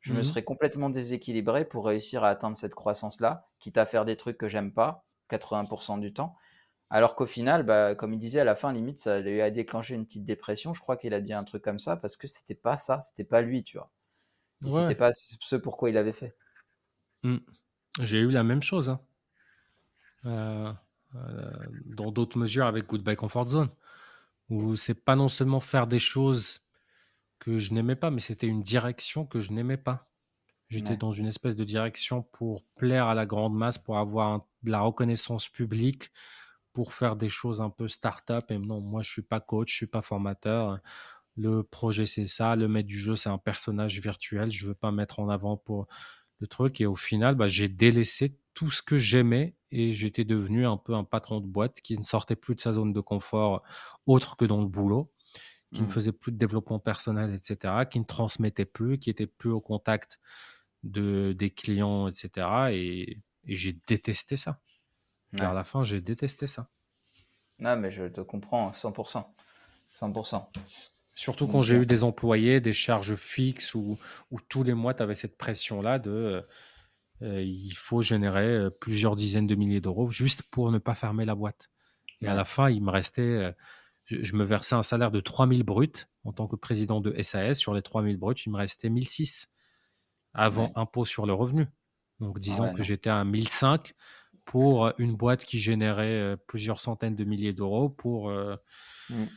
[0.02, 0.24] Je me Mhm.
[0.24, 4.50] serais complètement déséquilibré pour réussir à atteindre cette croissance-là, quitte à faire des trucs que
[4.50, 6.36] j'aime pas, 80% du temps.
[6.92, 9.96] Alors qu'au final, bah, comme il disait à la fin, limite, ça lui a déclenché
[9.96, 10.74] une petite dépression.
[10.76, 13.26] Je crois qu'il a dit un truc comme ça parce que c'était pas ça, c'était
[13.26, 13.92] pas lui, tu vois.
[14.62, 14.92] Ouais.
[14.92, 16.36] c'était pas ce pourquoi il avait fait.
[17.24, 17.38] Mm.
[18.02, 18.90] J'ai eu la même chose.
[18.90, 19.00] hein.
[20.26, 20.74] Euh,
[21.86, 23.70] dans d'autres mesures avec Goodbye Comfort Zone,
[24.50, 26.62] où c'est pas non seulement faire des choses
[27.40, 30.10] que je n'aimais pas, mais c'était une direction que je n'aimais pas.
[30.70, 30.98] J'étais Ouais.
[30.98, 34.72] dans une espèce de direction pour plaire à la grande masse, pour avoir un- de
[34.72, 36.12] la reconnaissance publique,
[36.74, 38.52] pour faire des choses un peu start-up.
[38.52, 40.80] Et non, moi, je suis pas coach, je suis pas formateur.
[41.38, 42.56] Le projet, c'est ça.
[42.56, 44.52] Le maître du jeu, c'est un personnage virtuel.
[44.52, 45.88] Je veux pas mettre en avant pour
[46.40, 46.82] le truc.
[46.82, 50.94] Et au final, bah, j'ai délaissé tout ce que j'aimais et j'étais devenu un peu
[50.96, 53.64] un patron de boîte qui ne sortait plus de sa zone de confort
[54.06, 55.12] autre que dans le boulot,
[55.74, 55.90] qui ne Mm.
[55.90, 60.20] faisait plus de développement personnel, etc., qui ne transmettait plus, qui était plus au contact
[60.84, 62.48] de, des clients, etc.
[62.74, 64.62] Et, et j'ai détesté ça.
[65.34, 65.56] Vers Ouais.
[65.56, 66.70] la fin, j'ai détesté ça.
[67.60, 69.36] Non, mais je te comprends 100%.
[69.94, 70.50] 100%.
[71.16, 73.98] Surtout quand j'ai euh, eu des employés, des charges fixes, où,
[74.32, 76.42] où tous les mois, tu avais cette pression-là de euh,
[77.22, 81.36] il faut générer euh, plusieurs dizaines de milliers d'euros juste pour ne pas fermer la
[81.36, 81.70] boîte.
[82.22, 83.52] Et à la fin, il me restait, euh,
[84.06, 87.58] je, je me versais un salaire de 3000 bruts en tant que président de SAS.
[87.60, 89.48] Sur les 3000 bruts, il me restait 1006
[90.34, 90.74] avant Ouais.
[90.76, 91.68] impôt sur le revenu.
[92.20, 93.94] Donc Ah disons ouais, que j'étais à 1005
[94.46, 98.30] pour une boîte qui générait euh, plusieurs centaines de milliers d'euros pour...
[98.30, 98.56] euh,
[99.10, 99.28] Mm.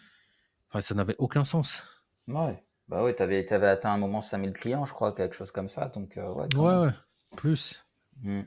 [0.68, 1.82] Enfin, ça n'avait aucun sens.
[2.28, 2.64] Ouais.
[2.88, 5.88] Bah ouais, t'avais, t'avais atteint un moment 5000 clients, je crois, quelque chose comme ça.
[5.88, 6.90] Donc, euh, ouais, ouais,
[7.36, 7.84] plus.
[8.22, 8.42] Mm.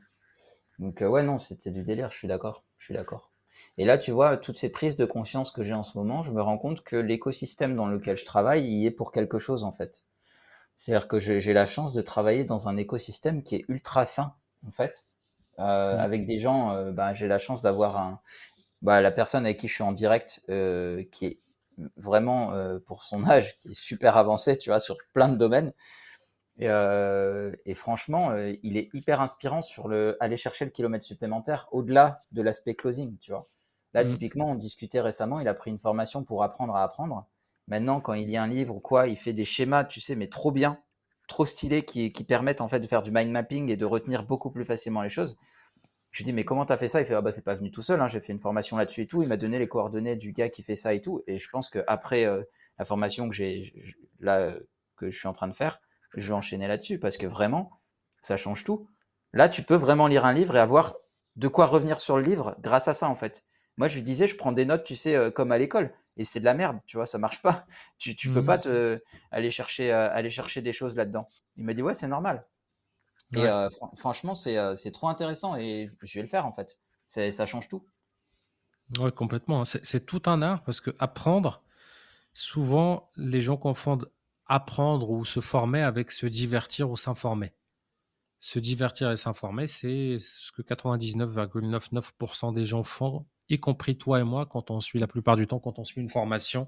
[0.80, 2.64] Donc, euh, ouais, non, c'était du délire, je suis d'accord.
[2.78, 3.32] Je suis d'accord.
[3.78, 6.32] Et là, tu vois, toutes ces prises de conscience que j'ai en ce moment, je
[6.32, 9.64] me rends compte que l'écosystème dans lequel je travaille, il y est pour quelque chose,
[9.64, 10.04] en fait.
[10.78, 14.36] C'est-à-dire que j'ai la chance de travailler dans un écosystème qui est ultra sain,
[14.68, 15.06] en fait.
[15.60, 16.00] Euh, Mm.
[16.00, 18.22] avec des gens, euh, bah, j'ai la chance d'avoir un,
[18.82, 21.40] bah, la personne avec qui je suis en direct, qui est
[21.98, 22.54] vraiment,
[22.88, 25.74] pour son âge, qui est super avancé, tu vois, sur plein de domaines.
[26.60, 31.06] Et, euh, et franchement, euh, il est hyper inspirant sur le aller chercher le kilomètre
[31.06, 33.50] supplémentaire au-delà de l'aspect closing, tu vois.
[33.94, 34.08] Là, Mmh.
[34.08, 37.28] typiquement, on discutait récemment, il a pris une formation pour apprendre à apprendre.
[37.68, 40.28] Maintenant, quand il lit un livre ou quoi, il fait des schémas, tu sais, mais
[40.28, 40.80] trop bien,
[41.28, 44.24] trop stylés, qui, qui permettent en fait de faire du mind mapping et de retenir
[44.24, 45.38] beaucoup plus facilement les choses.
[46.12, 47.02] Je lui dis, mais comment tu as fait ça?
[47.02, 49.02] Il fait, ah bah c'est pas venu tout seul, hein, j'ai fait une formation là-dessus
[49.02, 49.22] et tout.
[49.24, 51.24] Il m'a donné les coordonnées du gars qui fait ça et tout.
[51.28, 52.44] Et je pense qu'après euh,
[52.78, 53.74] la formation que j'ai
[54.20, 54.60] là euh,
[54.96, 55.82] que je suis en train de faire,
[56.16, 57.72] je vais enchaîner là-dessus parce que vraiment,
[58.22, 58.90] ça change tout.
[59.34, 60.96] Là, tu peux vraiment lire un livre et avoir
[61.36, 63.44] de quoi revenir sur le livre grâce à ça en fait.
[63.78, 65.94] Moi, je lui disais, je prends des notes, tu sais, euh, comme à l'école.
[66.18, 67.66] Et c'est de la merde, tu vois, ça marche pas.
[67.98, 68.46] Tu, tu peux Mmh.
[68.46, 69.02] pas te,
[69.32, 71.28] aller, chercher, euh, aller chercher des choses là-dedans.
[71.58, 72.46] Il m'a dit, ouais, c'est normal.
[73.36, 73.50] Et Ouais.
[73.50, 76.80] euh, fran- franchement, c'est euh, trop intéressant et je vais le faire en fait.
[77.08, 77.86] Ça change tout.
[79.00, 79.62] Ouais, complètement.
[79.62, 79.66] hein.
[79.66, 81.64] C'est tout un art parce que apprendre,
[82.34, 84.12] souvent, les gens confondent
[84.46, 87.54] apprendre ou se former avec se divertir ou s'informer.
[88.40, 94.24] Se divertir et s'informer, c'est ce que 99,99% des gens font, y compris toi et
[94.24, 96.68] moi, quand on suit la plupart du temps, quand on suit une formation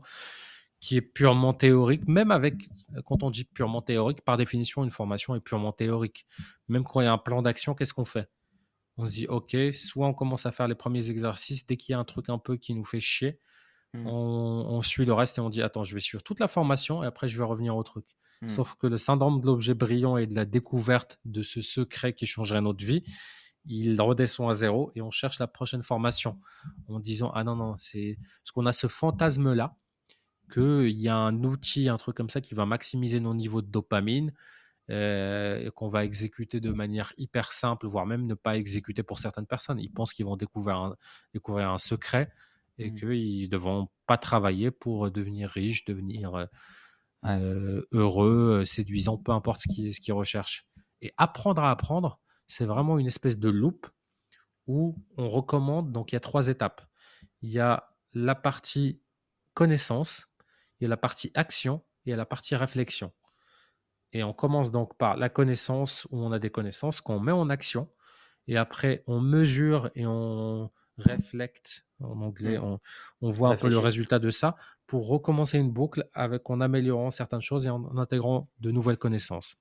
[0.79, 2.69] qui est purement théorique, même avec,
[3.05, 6.25] quand on dit purement théorique, par définition, une formation est purement théorique.
[6.67, 8.29] Même quand il y a un plan d'action, qu'est-ce qu'on fait?
[8.97, 11.95] On se dit, OK, soit on commence à faire les premiers exercices, dès qu'il y
[11.95, 13.39] a un truc un peu qui nous fait chier,
[14.03, 16.47] Mm, on, on suit le reste et on dit, attends, je vais suivre toute la
[16.47, 18.05] formation et après je vais revenir au truc.
[18.41, 22.13] mm, Sauf que le syndrome de l'objet brillant et de la découverte de ce secret
[22.13, 23.03] qui changerait notre vie,
[23.65, 26.39] il redescend à zéro et on cherche la prochaine formation
[26.87, 29.75] en disant, ah non, non, c'est parce qu'on a ce fantasme-là
[30.53, 33.67] qu'il y a un outil, un truc comme ça qui va maximiser nos niveaux de
[33.67, 34.31] dopamine,
[34.91, 39.17] euh, et qu'on va exécuter de manière hyper simple, voire même ne pas exécuter pour
[39.17, 39.79] certaines personnes.
[39.79, 40.95] Ils pensent qu'ils vont découvrir un,
[41.33, 42.31] découvrir un secret
[42.77, 42.99] et mm.
[42.99, 46.45] qu'ils ne devront pas travailler pour devenir riche, devenir euh,
[47.25, 50.67] euh, heureux, euh, séduisant, peu importe ce qu'ils ce qu'ils recherchent.
[51.01, 53.87] Et apprendre à apprendre, c'est vraiment une espèce de loupe
[54.67, 56.85] où on recommande, donc il y a trois étapes.
[57.41, 59.01] Il y a la partie
[59.53, 60.27] connaissance,
[60.79, 63.11] il y a la partie action et il y a la partie réflexion.
[64.11, 67.49] Et on commence donc par la connaissance, où on a des connaissances qu'on met en
[67.49, 67.91] action.
[68.47, 72.63] Et après, on mesure et on réflecte, en anglais, Mm.
[72.63, 72.79] on,
[73.21, 74.55] on voit un peu le résultat de ça
[74.87, 78.97] pour recommencer une boucle avec, en améliorant certaines choses et en, en intégrant de nouvelles
[78.97, 79.55] connaissances.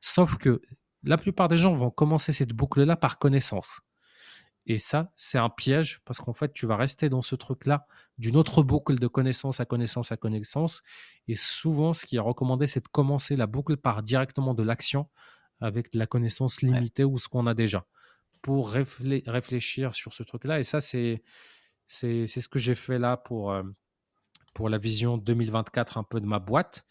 [0.00, 0.60] Sauf que
[1.04, 3.80] la plupart des gens vont commencer cette boucle-là par connaissance.
[4.66, 7.86] Et ça, c'est un piège parce qu'en fait, tu vas rester dans ce truc-là
[8.18, 10.82] d'une autre boucle de connaissance à connaissance à connaissance.
[11.26, 15.08] Et souvent, ce qui est recommandé, c'est de commencer la boucle par directement de l'action
[15.60, 16.68] avec de la connaissance Ouais.
[16.68, 17.86] limitée ou ce qu'on a déjà
[18.42, 20.60] pour réflé- réfléchir sur ce truc-là.
[20.60, 21.22] Et ça, c'est
[21.86, 23.62] ce que j'ai fait là pour, euh,
[24.54, 26.84] pour la vision 2024 un peu de ma boîte.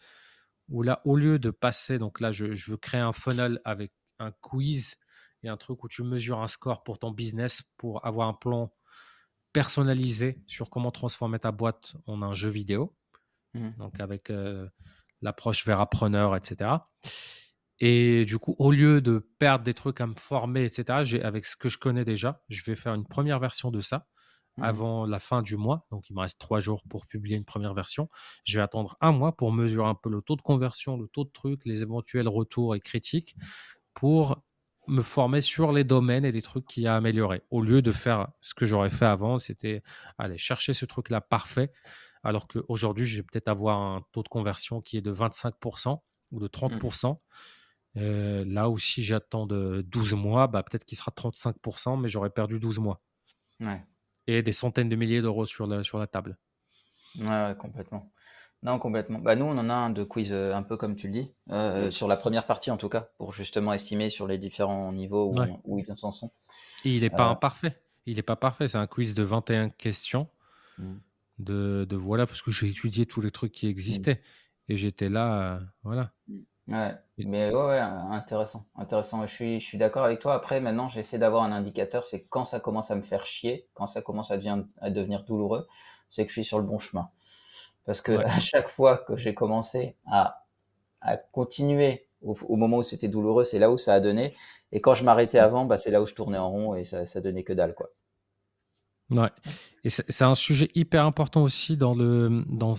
[0.68, 3.92] Où là, au lieu de passer, donc là, je, je veux créer un funnel avec
[4.18, 4.96] un quiz
[5.42, 8.74] et un truc où tu mesures un score pour ton business pour avoir un plan
[9.52, 12.94] personnalisé sur comment transformer ta boîte en un jeu vidéo.
[13.54, 13.70] Mm.
[13.78, 14.68] Donc avec euh,
[15.22, 16.70] l'approche vers appreneur, etc.
[17.80, 21.56] Et du coup, au lieu de perdre des trucs à me former, etc., avec ce
[21.56, 24.08] que je connais déjà, je vais faire une première version de ça
[24.56, 24.64] Mhm.
[24.64, 25.86] avant la fin du mois.
[25.92, 28.08] Donc, il me reste trois jours pour publier une première version.
[28.44, 31.24] Je vais attendre un mois pour mesurer un peu le taux de conversion, le taux
[31.24, 33.36] de trucs, les éventuels retours et critiques
[33.94, 34.44] pour
[34.86, 37.42] me former sur les domaines et les trucs qu'il y a à améliorer.
[37.50, 39.82] Au lieu de faire ce que j'aurais fait avant, c'était
[40.16, 41.72] aller chercher ce truc-là parfait.
[42.22, 46.40] Alors qu'aujourd'hui, je vais peut-être avoir un taux de conversion qui est de 25% ou
[46.40, 47.22] de 30%.
[47.98, 52.30] Euh, là où si j'attends de 12 mois, bah, peut-être qu'il sera 35%, mais j'aurais
[52.30, 53.00] perdu 12 mois.
[53.60, 53.84] Ouais.
[54.26, 56.36] Et des centaines de milliers d'euros sur la, sur la table.
[57.18, 58.12] Ouais, ouais, complètement.
[58.62, 59.18] Non, complètement.
[59.20, 61.32] Bah, nous, on en a un de quiz euh, un peu comme tu le dis,
[61.50, 65.30] euh, sur la première partie en tout cas, pour justement estimer sur les différents niveaux
[65.32, 65.48] où, Ouais.
[65.50, 66.30] on- où ils en sont.
[66.84, 67.80] Et il n'est pas imparfait.
[68.06, 68.68] Il n'est pas parfait.
[68.68, 70.28] C'est un quiz de 21 questions.
[70.78, 70.94] Mm.
[71.38, 74.20] De, de voilà, parce que j'ai étudié tous les trucs qui existaient.
[74.68, 76.12] Et j'étais là, voilà.
[76.68, 79.26] Ouais, mais ouais, ouais, intéressant, intéressant.
[79.26, 80.34] Je suis, je suis d'accord avec toi.
[80.34, 83.86] Après, maintenant, j'essaie d'avoir un indicateur, c'est quand ça commence à me faire chier, quand
[83.86, 85.66] ça commence à, devient- à devenir douloureux,
[86.10, 87.10] c'est que je suis sur le bon chemin.
[87.86, 88.24] Parce que Ouais.
[88.24, 90.44] à chaque fois que j'ai commencé à,
[91.02, 94.34] à continuer au, au moment où c'était douloureux, c'est là où ça a donné.
[94.72, 97.06] Et quand je m'arrêtais avant, bah, c'est là où je tournais en rond et ça,
[97.06, 97.88] ça donnait que dalle, quoi.
[99.10, 99.30] Ouais.
[99.84, 102.74] Et c'est c'est un sujet hyper important aussi dans, le, dans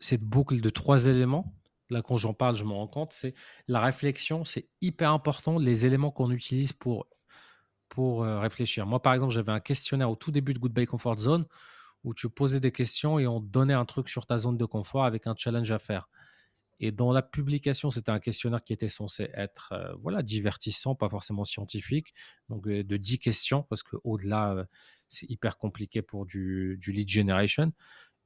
[0.00, 1.52] cette boucle de trois éléments.
[1.92, 3.34] Là, quand j'en parle, je me rends compte, c'est
[3.68, 7.06] la réflexion, c'est hyper important, les éléments qu'on utilise pour,
[7.98, 8.86] euh, réfléchir.
[8.86, 11.46] Moi, par exemple, j'avais un questionnaire au tout début de Goodbye Comfort Zone
[12.04, 15.04] où tu posais des questions et on donnait un truc sur ta zone de confort
[15.04, 16.08] avec un challenge à faire.
[16.80, 21.08] Et dans la publication, c'était un questionnaire qui était censé être euh, voilà, divertissant, pas
[21.10, 22.14] forcément scientifique.
[22.48, 24.66] Donc euh, de 10 questions, parce qu'au-delà,
[25.08, 27.72] c'est hyper compliqué pour du, du lead generation.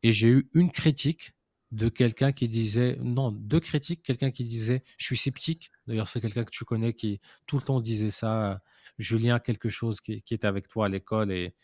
[0.03, 1.33] Et j'ai eu une critique
[1.73, 5.71] de quelqu'un qui disait, non, deux critiques, quelqu'un qui disait, je suis sceptique.
[5.87, 8.61] D'ailleurs, c'est quelqu'un que tu connais qui tout le temps disait ça.
[8.99, 11.55] Julien, quelque chose qui, qui était avec toi à l'école et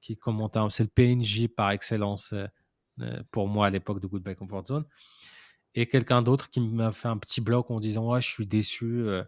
[0.00, 2.34] qui commentait, c'est le PNJ par excellence
[3.30, 4.84] pour moi à l'époque de Goodbye Comfort Zone
[5.74, 8.84] et quelqu'un d'autre qui m'a fait un petit bloc en disant ouais je suis déçu
[8.84, 9.22] euh,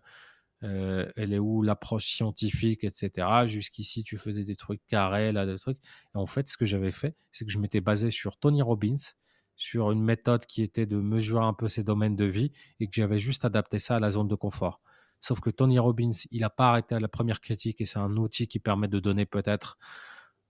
[0.64, 5.59] euh, elle est où l'approche scientifique etc jusqu'ici tu faisais des trucs carrés là des
[5.59, 8.62] trucs et en fait ce que j'avais fait c'est que je m'étais basé sur Tony
[8.62, 8.97] Robbins
[9.59, 12.95] sur une méthode qui était de mesurer un peu ses domaines de vie et que
[12.95, 14.81] j'avais juste adapté ça à la zone de confort
[15.21, 18.49] sauf que Tony Robbins il n'a pas arrêté la première critique et c'est un outil
[18.49, 19.77] qui permet de donner peut-être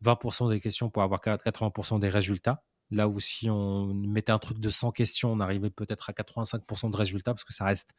[0.05, 4.61] 20% des questions pour avoir 80% des résultats Là où si on mettait un truc
[4.61, 7.95] de 100 questions, on arrivait peut-être à 85% de résultats parce que ça reste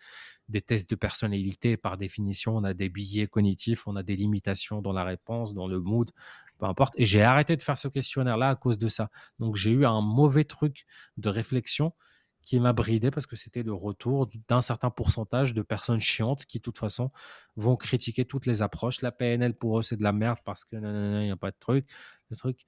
[0.47, 1.77] des tests de personnalité.
[1.77, 5.67] Par définition, on a des billets cognitifs, on a des limitations dans la réponse, dans
[5.67, 6.09] le mood,
[6.59, 6.93] peu importe.
[6.97, 9.09] Et j'ai arrêté de faire ce questionnaire-là à cause de ça.
[9.39, 10.85] Donc j'ai eu un mauvais truc
[11.17, 11.93] de réflexion
[12.41, 16.59] qui m'a bridé parce que c'était le retour d'un certain pourcentage de personnes chiantes qui,
[16.59, 17.11] de toute façon,
[17.55, 19.01] vont critiquer toutes les approches.
[19.01, 21.57] La PNL, pour eux, c'est de la merde parce que il n'y a pas de
[21.59, 21.87] truc.
[22.37, 22.67] Truc,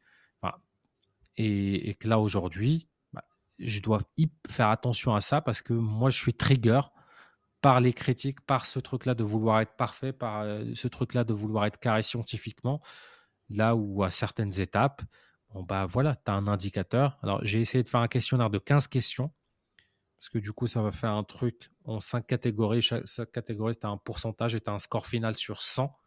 [1.38, 3.24] et, là, aujourd'hui, bah,
[3.60, 4.02] je dois
[4.48, 6.82] faire attention à ça parce que moi, je suis trigger
[7.62, 11.34] par les critiques, par ce truc-là de vouloir être parfait, par euh, ce truc-là de
[11.34, 12.82] vouloir être carré scientifiquement.
[13.56, 15.02] Là où à certaines étapes,
[15.54, 17.18] bon, bah voilà, tu as un indicateur.
[17.22, 19.32] Alors, j'ai essayé de faire un questionnaire de 15 questions
[20.20, 22.84] parce que du coup, ça va faire un truc en 5 catégories.
[22.84, 25.98] Chaque, catégorie, tu as un pourcentage et tu as un score final sur 100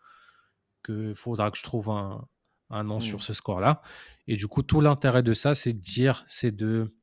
[0.84, 2.28] qu'il faudra que je trouve un,
[2.70, 3.22] un an sur mmh.
[3.22, 3.82] ce score-là.
[4.28, 6.94] Et du coup, tout l'intérêt de ça, c'est de dire, c'est de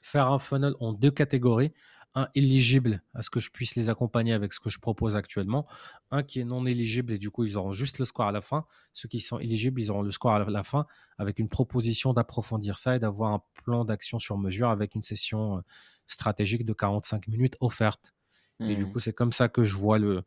[0.00, 1.72] faire un funnel en deux catégories.
[2.14, 5.66] Un éligible à ce que je puisse les accompagner avec ce que je propose actuellement.
[6.10, 8.42] Un qui est non éligible et du coup, ils auront juste le score à la
[8.42, 8.66] fin.
[8.92, 10.86] Ceux qui sont éligibles, ils auront le score à la fin
[11.16, 15.58] avec une proposition d'approfondir ça et d'avoir un plan d'action sur mesure avec une session
[15.58, 15.60] euh,
[16.06, 18.14] stratégique de 45 minutes offerte.
[18.60, 18.92] Et du mmh.
[18.92, 20.22] coup, c'est comme ça que je vois le,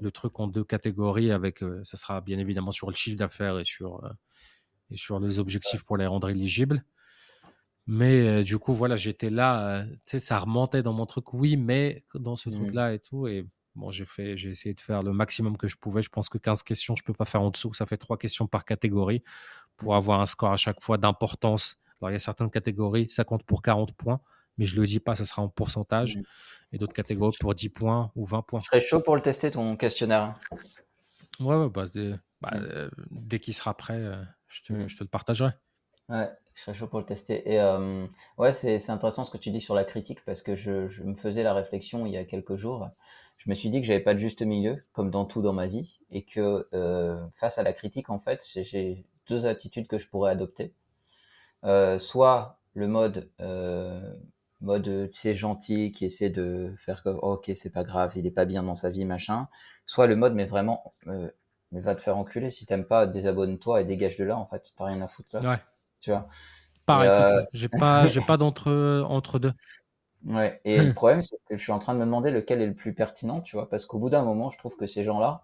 [0.00, 3.58] le truc en deux catégories avec, euh, ça sera bien évidemment sur le chiffre d'affaires
[3.58, 4.10] et sur, euh,
[4.90, 6.84] et sur les objectifs pour les rendre éligibles.
[7.92, 11.56] Mais euh, du coup, voilà, j'étais là, tu sais, ça remontait dans mon truc, oui,
[11.56, 12.52] mais dans ce mmh.
[12.52, 13.26] truc-là et tout.
[13.26, 16.00] Et bon, j'ai fait, j'ai essayé de faire le maximum que je pouvais.
[16.00, 17.72] Je pense que 15 questions, je peux pas faire en dessous.
[17.74, 19.24] Ça fait trois questions par catégorie
[19.76, 21.78] pour avoir un score à chaque fois d'importance.
[22.00, 24.20] Alors, il y a certaines catégories, ça compte pour 40 points
[24.58, 26.18] mais je ne le dis pas, ça sera en pourcentage.
[26.18, 26.22] Mmh.
[26.72, 28.60] Et d'autres catégories pour 10 points ou 20 points.
[28.60, 30.38] Je serais chaud pour le tester, ton questionnaire?
[31.40, 31.86] Ouais, ouais bah,
[32.42, 32.56] bah mmh.
[32.56, 33.98] euh, dès qu'il sera prêt,
[34.48, 35.52] je, te, je, te, le partagerai.
[36.10, 36.28] Ouais,
[36.60, 37.50] je serais chaud pour le tester.
[37.50, 38.06] Et euh,
[38.36, 41.14] ouais, c'est intéressant ce que tu dis sur la critique parce que je, je, me
[41.14, 42.86] faisais la réflexion il y a quelques jours.
[43.38, 45.66] Je me suis dit que j'avais pas de juste milieu, comme dans tout dans ma
[45.66, 46.68] vie, et que
[47.36, 50.74] face à la critique, en fait, j'ai deux attitudes que je pourrais adopter.
[51.98, 53.30] soit le mode
[54.60, 58.26] mode euh, tu sais gentil qui essaie de faire que ok c'est pas grave il
[58.26, 59.48] est pas bien dans sa vie machin
[59.86, 61.30] soit le mode mais vraiment euh,
[61.72, 64.84] va te faire enculer si t'aimes pas désabonne-toi et dégage de là en fait t'as
[64.84, 65.58] rien à foutre là ouais
[66.00, 66.28] tu vois
[66.86, 69.52] pareil euh, j'ai pas j'ai pas d'entre entre deux
[70.26, 72.66] ouais et le problème c'est que je suis en train de me demander lequel est
[72.66, 75.20] le plus pertinent tu vois parce qu'au bout d'un moment je trouve que ces gens
[75.20, 75.42] là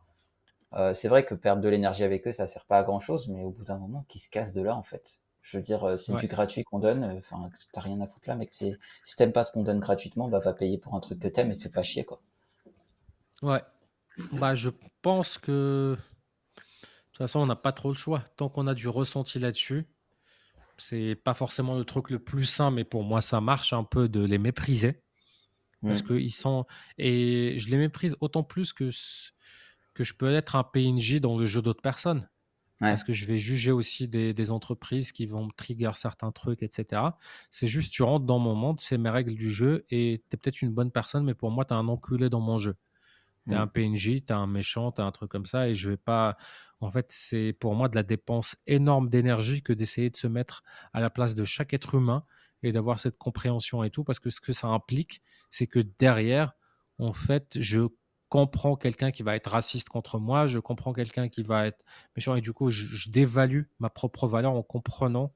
[0.95, 3.43] c'est vrai que perdre de l'énergie avec eux ça sert pas à grand chose mais
[3.45, 5.97] au bout d'un moment qu'ils se cassent de là en fait je veux dire, euh,
[5.97, 7.05] c'est du gratuit qu'on donne.
[7.05, 8.53] Euh, enfin, t'as rien à foutre là, mec.
[8.53, 8.77] Si
[9.17, 11.59] t'aimes pas ce qu'on donne gratuitement, bah, va payer pour un truc que t'aimes et
[11.59, 12.21] fais pas chier, quoi.
[13.43, 13.63] Ouais.
[14.33, 14.71] Bah, je
[15.03, 15.97] pense que.
[15.97, 18.25] De toute façon, on n'a pas trop le choix.
[18.37, 19.87] Tant qu'on a du ressenti là-dessus,
[20.79, 24.09] c'est pas forcément le truc le plus sain, mais pour moi, ça marche un peu
[24.09, 25.03] de les mépriser.
[25.83, 26.07] Parce mmh.
[26.07, 26.67] qu'ils sont.
[26.99, 28.91] Et je les méprise autant plus que,
[29.95, 32.29] que je peux être un PNJ dans le jeu d'autres personnes.
[32.79, 37.03] Parce que je vais juger aussi des, entreprises qui vont me trigger certains trucs, etc.
[37.51, 40.37] C'est juste, tu rentres dans mon monde, c'est mes règles du jeu et tu es
[40.37, 42.77] peut-être une bonne personne, mais pour moi, tu es un enculé dans mon jeu.
[43.49, 45.91] Tu es un PNJ, tu es un méchant, tu un truc comme ça et je
[45.91, 46.37] vais pas.
[46.81, 50.63] En fait, c'est pour moi de la dépense énorme d'énergie que d'essayer de se mettre
[50.93, 52.25] à la place de chaque être humain
[52.63, 56.53] et d'avoir cette compréhension et tout, parce que ce que ça implique, c'est que derrière,
[56.99, 57.89] en fait, je
[58.29, 61.85] comprends quelqu'un qui va être raciste contre moi, je comprends quelqu'un qui va être
[62.17, 65.33] méchant, et du coup, je, dévalue ma propre valeur en comprenant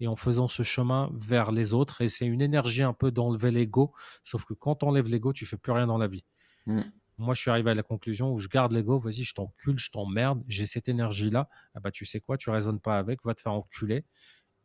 [0.00, 2.02] et en faisant ce chemin vers les autres.
[2.02, 3.92] Et c'est une énergie un peu d'enlever l'ego,
[4.22, 6.24] sauf que quand on enlève l'ego, tu fais plus rien dans la vie.
[6.66, 6.82] Mm.
[7.18, 9.90] Moi, je suis arrivé à la conclusion où je garde l'ego, vas-y, je t'encule, je
[9.90, 11.48] t'emmerde, j'ai cette énergie-là.
[11.74, 14.04] Ah bah, tu sais quoi, tu raisonnes pas avec, va te faire enculer.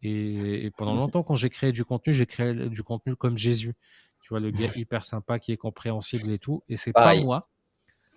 [0.02, 3.76] Et, et pendant longtemps, quand j'ai créé du contenu, j'ai créé du contenu comme Jésus
[4.22, 6.64] Tu vois, le gars hyper sympa qui est compréhensible et tout.
[6.70, 7.52] Et c'est pas moi.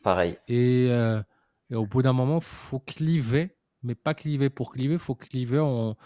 [0.03, 0.39] pareil.
[0.49, 1.23] Et, euh,
[1.71, 5.97] et au bout d'un moment, faut cliver, mais pas cliver pour cliver, faut cliver en,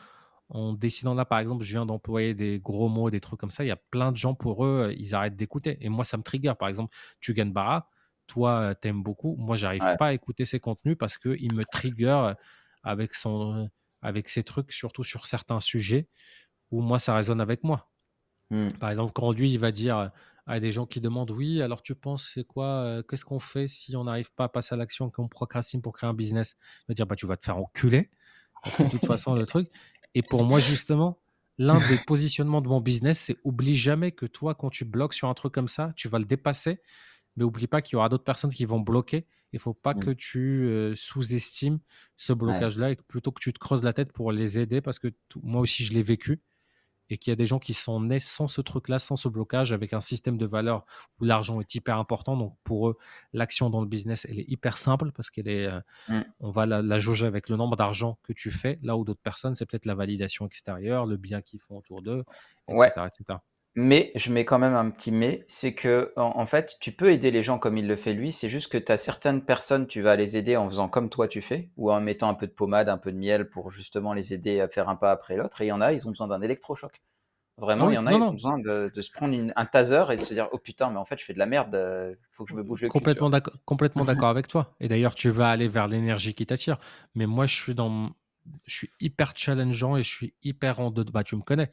[0.48, 3.64] en décidant là, par exemple, je viens d'employer des gros mots, des trucs comme ça.
[3.64, 5.78] Il y a plein de gens pour eux, ils arrêtent d'écouter.
[5.80, 6.54] Et moi, ça me trigger.
[6.58, 7.90] Par exemple, tu gagnes Bara,
[8.30, 9.36] toi, tu aimes beaucoup.
[9.38, 9.96] Moi, j'arrive Ouais.
[9.98, 12.32] pas à écouter ses contenus parce qu'il me trigger
[12.82, 13.68] avec, son,
[14.02, 16.08] avec ses trucs, surtout sur certains sujets
[16.70, 17.90] où moi, ça résonne avec moi.
[18.50, 18.68] Hmm.
[18.80, 20.10] Par exemple, quand lui, il va dire
[20.46, 23.68] à des gens qui demandent Oui, alors tu penses, c'est quoi euh, Qu'est-ce qu'on fait
[23.68, 26.56] si on n'arrive pas à passer à l'action, qu'on procrastine pour créer un business?
[26.60, 28.10] Il va dire bah, Tu vas te faire enculer.
[28.62, 29.70] Parce que de toute façon, le truc.
[30.14, 31.20] Et pour moi, justement,
[31.58, 35.28] l'un des positionnements de mon business, c'est oublie jamais que toi, quand tu bloques sur
[35.28, 36.80] un truc comme ça, tu vas le dépasser.
[37.36, 39.26] Mais oublie pas qu'il y aura d'autres personnes qui vont bloquer.
[39.52, 40.00] Il ne faut pas Hmm.
[40.00, 41.78] que tu euh, sous-estimes
[42.16, 44.98] ce blocage-là et que plutôt que tu te creuses la tête pour les aider parce
[44.98, 45.08] que
[45.42, 46.42] moi aussi, je l'ai vécu
[47.12, 49.72] et qu'il y a des gens qui sont nés sans ce truc-là, sans ce blocage,
[49.72, 50.84] avec un système de valeur
[51.18, 52.36] où l'argent est hyper important.
[52.36, 52.96] Donc pour eux,
[53.32, 56.20] l'action dans le business, elle est hyper simple parce qu'elle est, euh, Mm.
[56.38, 58.78] on va la, la jauger avec le nombre d'argent que tu fais.
[58.82, 62.22] Là où d'autres personnes, c'est peut-être la validation extérieure, le bien qu'ils font autour d'eux,
[62.68, 63.08] etc., Ouais.
[63.08, 63.38] etc.
[63.76, 67.12] Mais je mets quand même un petit mais, c'est que en, en fait, tu peux
[67.12, 69.86] aider les gens comme il le fait lui, c'est juste que tu as certaines personnes,
[69.86, 72.46] tu vas les aider en faisant comme toi tu fais, ou en mettant un peu
[72.48, 75.36] de pommade, un peu de miel pour justement les aider à faire un pas après
[75.36, 75.60] l'autre.
[75.62, 77.00] Et il y en a, ils ont besoin d'un électrochoc.
[77.58, 78.32] Vraiment, il y en a, non, ils non.
[78.32, 80.90] ont besoin de, de se prendre une- un taser et de se dire Oh putain,
[80.90, 81.74] mais en fait, je fais de la merde,
[82.10, 84.74] il faut que je me bouge le Complètement d'accord, complètement d'accord avec toi.
[84.80, 86.78] Et d'ailleurs, tu vas aller vers l'énergie qui t'attire.
[87.14, 88.10] Mais moi, je suis dans,
[88.66, 91.04] je suis hyper challengeant et je suis hyper en deux.
[91.04, 91.70] Bah, tu me connais.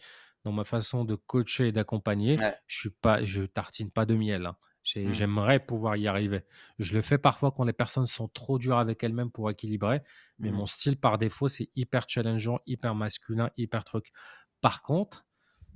[0.48, 2.56] Dans ma façon de coacher et d'accompagner, Ouais.
[2.68, 4.45] je suis pas, je tartine pas de miel.
[4.45, 4.56] hein.
[4.82, 5.12] J'ai- Mm.
[5.14, 6.45] J'aimerais pouvoir y arriver.
[6.80, 10.02] Je le fais parfois quand les personnes sont trop dures avec elles-mêmes pour équilibrer.
[10.39, 10.56] Mais Mm.
[10.56, 14.14] mon style, par défaut, c'est hyper challengeant, hyper masculin, hyper truc.
[14.62, 15.26] Par contre,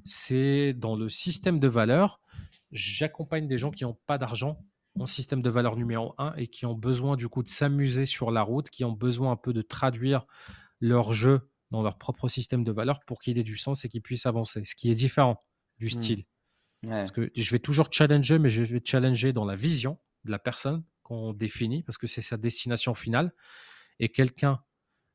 [0.06, 2.22] c'est dans le système de valeurs,
[2.72, 4.64] j'accompagne des gens qui n'ont pas d'argent
[4.98, 8.32] en système de valeur numéro un et qui ont besoin du coup de s'amuser sur
[8.32, 10.26] la route, qui ont besoin un peu de traduire
[10.80, 14.02] leur jeu dans leur propre système de valeurs pour qu'il ait du sens et qu'ils
[14.02, 15.44] puissent avancer, ce qui est différent
[15.80, 15.90] du Mm.
[15.90, 16.20] style.
[16.84, 16.90] Ouais.
[16.92, 20.40] Parce que je vais toujours challenger, mais je vais challenger dans la vision de la
[20.40, 23.34] personne qu'on définit, parce que c'est sa destination finale.
[24.00, 24.64] Et quelqu'un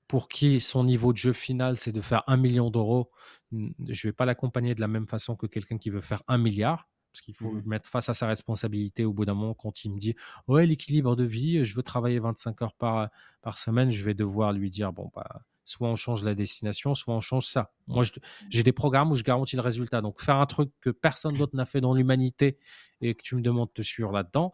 [0.08, 3.10] pour qui son niveau de jeu final, c'est de faire un million d'euros,
[3.52, 6.38] je ne vais pas l'accompagner de la même façon que quelqu'un qui veut faire un
[6.38, 6.88] milliard.
[7.12, 9.92] Parce qu'il faut le mettre face à sa responsabilité au bout d'un moment quand il
[9.94, 10.14] me dit
[10.48, 13.08] Ouais, l'équilibre de vie, je veux travailler 25 heures par,
[13.40, 17.14] par semaine, je vais devoir lui dire Bon, bah, soit on change la destination, soit
[17.14, 17.72] on change ça.
[17.86, 18.12] Moi, je-
[18.48, 20.00] j'ai des programmes où je garantis le résultat.
[20.00, 22.58] Donc, faire un truc que personne d'autre n'a fait dans l'humanité
[23.00, 24.52] et que tu me demandes de suivre là-dedans,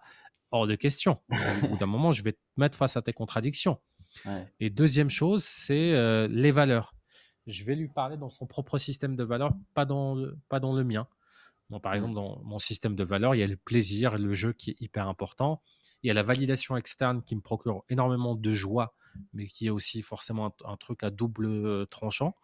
[0.50, 1.20] hors de question.
[1.30, 3.78] Au bout d'un moment, je vais te mettre face à tes contradictions.
[4.26, 4.52] Ouais.
[4.60, 6.94] Et deuxième chose, c'est euh, les valeurs.
[7.46, 10.72] Je vais lui parler dans son propre système de valeurs, pas dans le, pas dans
[10.74, 11.06] le mien.
[11.82, 14.72] Par exemple, dans mon système de valeurs, il y a le plaisir, le jeu qui
[14.72, 15.62] est hyper important.
[16.02, 18.94] Il y a la validation externe qui me procure énormément de joie,
[19.32, 22.34] mais qui est aussi forcément un, un truc à double euh, tranchant.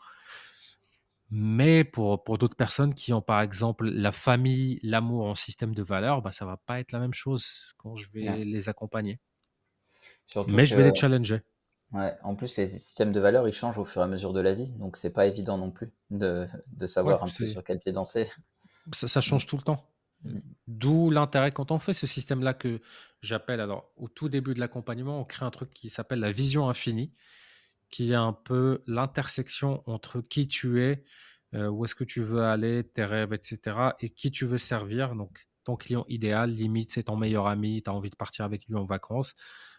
[1.30, 5.82] Mais pour, pour d'autres personnes qui ont par exemple la famille, l'amour en système de
[5.82, 8.42] valeurs, bah, ça va pas être la même chose quand je vais Ouais.
[8.44, 9.18] les accompagner.
[10.26, 11.42] Surtout Mais je vais les challenger.
[11.92, 14.40] ouais, en plus, les systèmes de valeurs, ils changent au fur et à mesure de
[14.40, 17.62] la vie, donc c'est pas évident non plus de, de Ouais, savoir un peu sur
[17.64, 18.30] quel pied danser.
[18.92, 19.88] ça, ça change tout le temps.
[20.24, 20.38] Mm.
[20.66, 22.80] D'où l'intérêt quand on fait ce système-là que
[23.22, 26.68] j'appelle, alors au tout début de l'accompagnement, on crée un truc qui s'appelle la vision
[26.68, 27.12] infinie,
[27.90, 31.04] qui est un peu l'intersection entre qui tu es,
[31.54, 35.14] euh, où est-ce que tu veux aller, tes rêves, etc., et qui tu veux servir.
[35.14, 38.66] Donc ton client idéal, limite, c'est ton meilleur ami, tu as envie de partir avec
[38.66, 39.34] lui en vacances,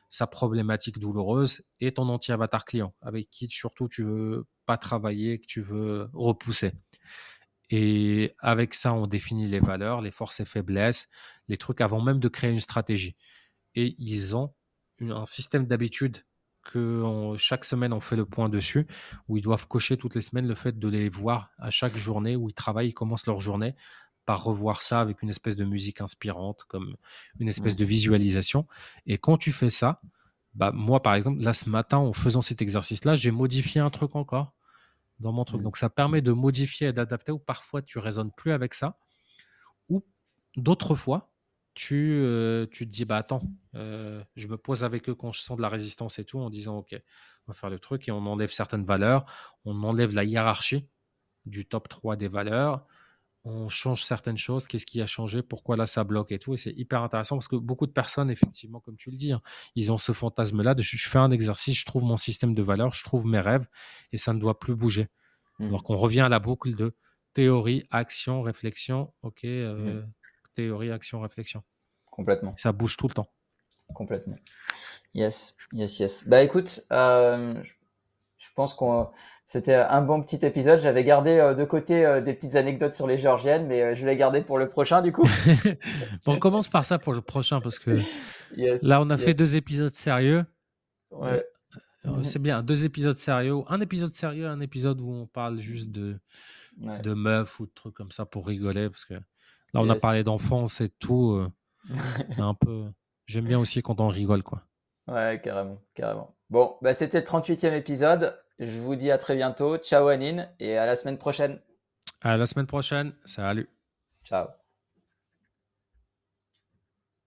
[0.09, 5.45] sa problématique douloureuse, et ton anti-avatar client, avec qui surtout tu veux pas travailler, que
[5.45, 6.73] tu veux repousser.
[7.70, 11.07] Et avec ça, on définit les valeurs, les forces et faiblesses,
[11.47, 13.15] les trucs avant même de créer une stratégie.
[13.76, 14.53] Et ils ont
[15.01, 16.20] un système d'habitude
[16.63, 18.88] que on- chaque semaine on fait le point dessus,
[19.28, 22.36] où ils doivent cocher toutes les semaines le fait de les voir à chaque journée
[22.36, 23.76] où ils travaillent, ils commencent leur journée
[24.26, 26.95] par revoir ça avec une espèce de musique inspirante, comme
[27.39, 27.78] une espèce Mm.
[27.78, 28.67] de visualisation.
[29.07, 30.01] Et quand tu fais ça,
[30.53, 34.15] bah moi par exemple, là ce matin en faisant cet exercice-là, j'ai modifié un truc
[34.15, 34.53] encore
[35.20, 35.61] dans mon truc.
[35.61, 35.63] Mm.
[35.63, 38.97] Donc ça permet de modifier et d'adapter où parfois tu résonnes plus avec ça,
[39.89, 40.05] ou
[40.55, 41.32] d'autres fois
[41.76, 43.41] tu, euh, tu te dis bah attends,
[43.76, 46.49] euh, je me pose avec eux quand je sens de la résistance et tout en
[46.49, 46.93] disant ok,
[47.47, 49.26] on va faire le truc et on enlève certaines valeurs,
[49.63, 50.89] on enlève la hiérarchie
[51.45, 52.86] du top 3 des valeurs,
[53.49, 56.53] on change certaines choses, qu'est-ce qui a changé, pourquoi là ça bloque et tout.
[56.53, 59.41] Et c'est hyper intéressant parce que beaucoup de personnes, effectivement, comme tu le dis, hein,
[59.75, 62.93] ils ont ce fantasme-là de je, fais un exercice, je trouve mon système de valeurs,
[62.93, 63.67] je trouve mes rêves
[64.11, 65.07] et ça ne doit plus bouger.
[65.59, 65.67] Mm.
[65.67, 66.93] Alors qu'on revient à la boucle de
[67.33, 69.13] théorie, action, réflexion.
[69.23, 70.03] Ok, euh,
[70.53, 71.63] théorie, action, réflexion.
[72.05, 72.53] Complètement.
[72.57, 73.29] Ça bouge tout le temps.
[73.93, 74.37] Complètement.
[75.13, 76.27] Yes, yes, yes.
[76.27, 77.63] Bah écoute, euh,
[78.49, 79.09] je pense qu'on
[79.45, 80.79] c'était un bon petit épisode.
[80.79, 84.05] J'avais gardé euh, de côté euh, des petites anecdotes sur les Géorgiennes, mais euh, je
[84.05, 85.23] vais les garder pour le prochain du coup.
[86.25, 87.99] bon, on commence par ça pour le prochain parce que
[88.57, 89.23] Yes, là, on a yes.
[89.25, 90.45] fait deux épisodes sérieux.
[91.11, 91.43] Ouais.
[92.05, 93.55] Euh, C'est bien, deux épisodes sérieux.
[93.67, 96.19] Un épisode sérieux, un épisode où on parle juste de,
[96.81, 96.99] Ouais.
[97.01, 98.89] de meufs ou de trucs comme ça pour rigoler.
[98.89, 99.21] Parce que là,
[99.81, 101.31] on a parlé d'enfance et tout.
[101.31, 101.49] euh,
[102.37, 102.85] un peu.
[103.25, 104.63] J'aime bien aussi quand on rigole, quoi.
[105.10, 106.36] Ouais, carrément, carrément.
[106.49, 108.39] Bon, bah c'était le 38e épisode.
[108.60, 109.78] Je vous dis à très bientôt.
[109.78, 111.60] Ciao Anine et à la semaine prochaine.
[112.22, 113.14] À la semaine prochaine.
[113.26, 113.70] Salut.
[114.24, 114.47] Ciao.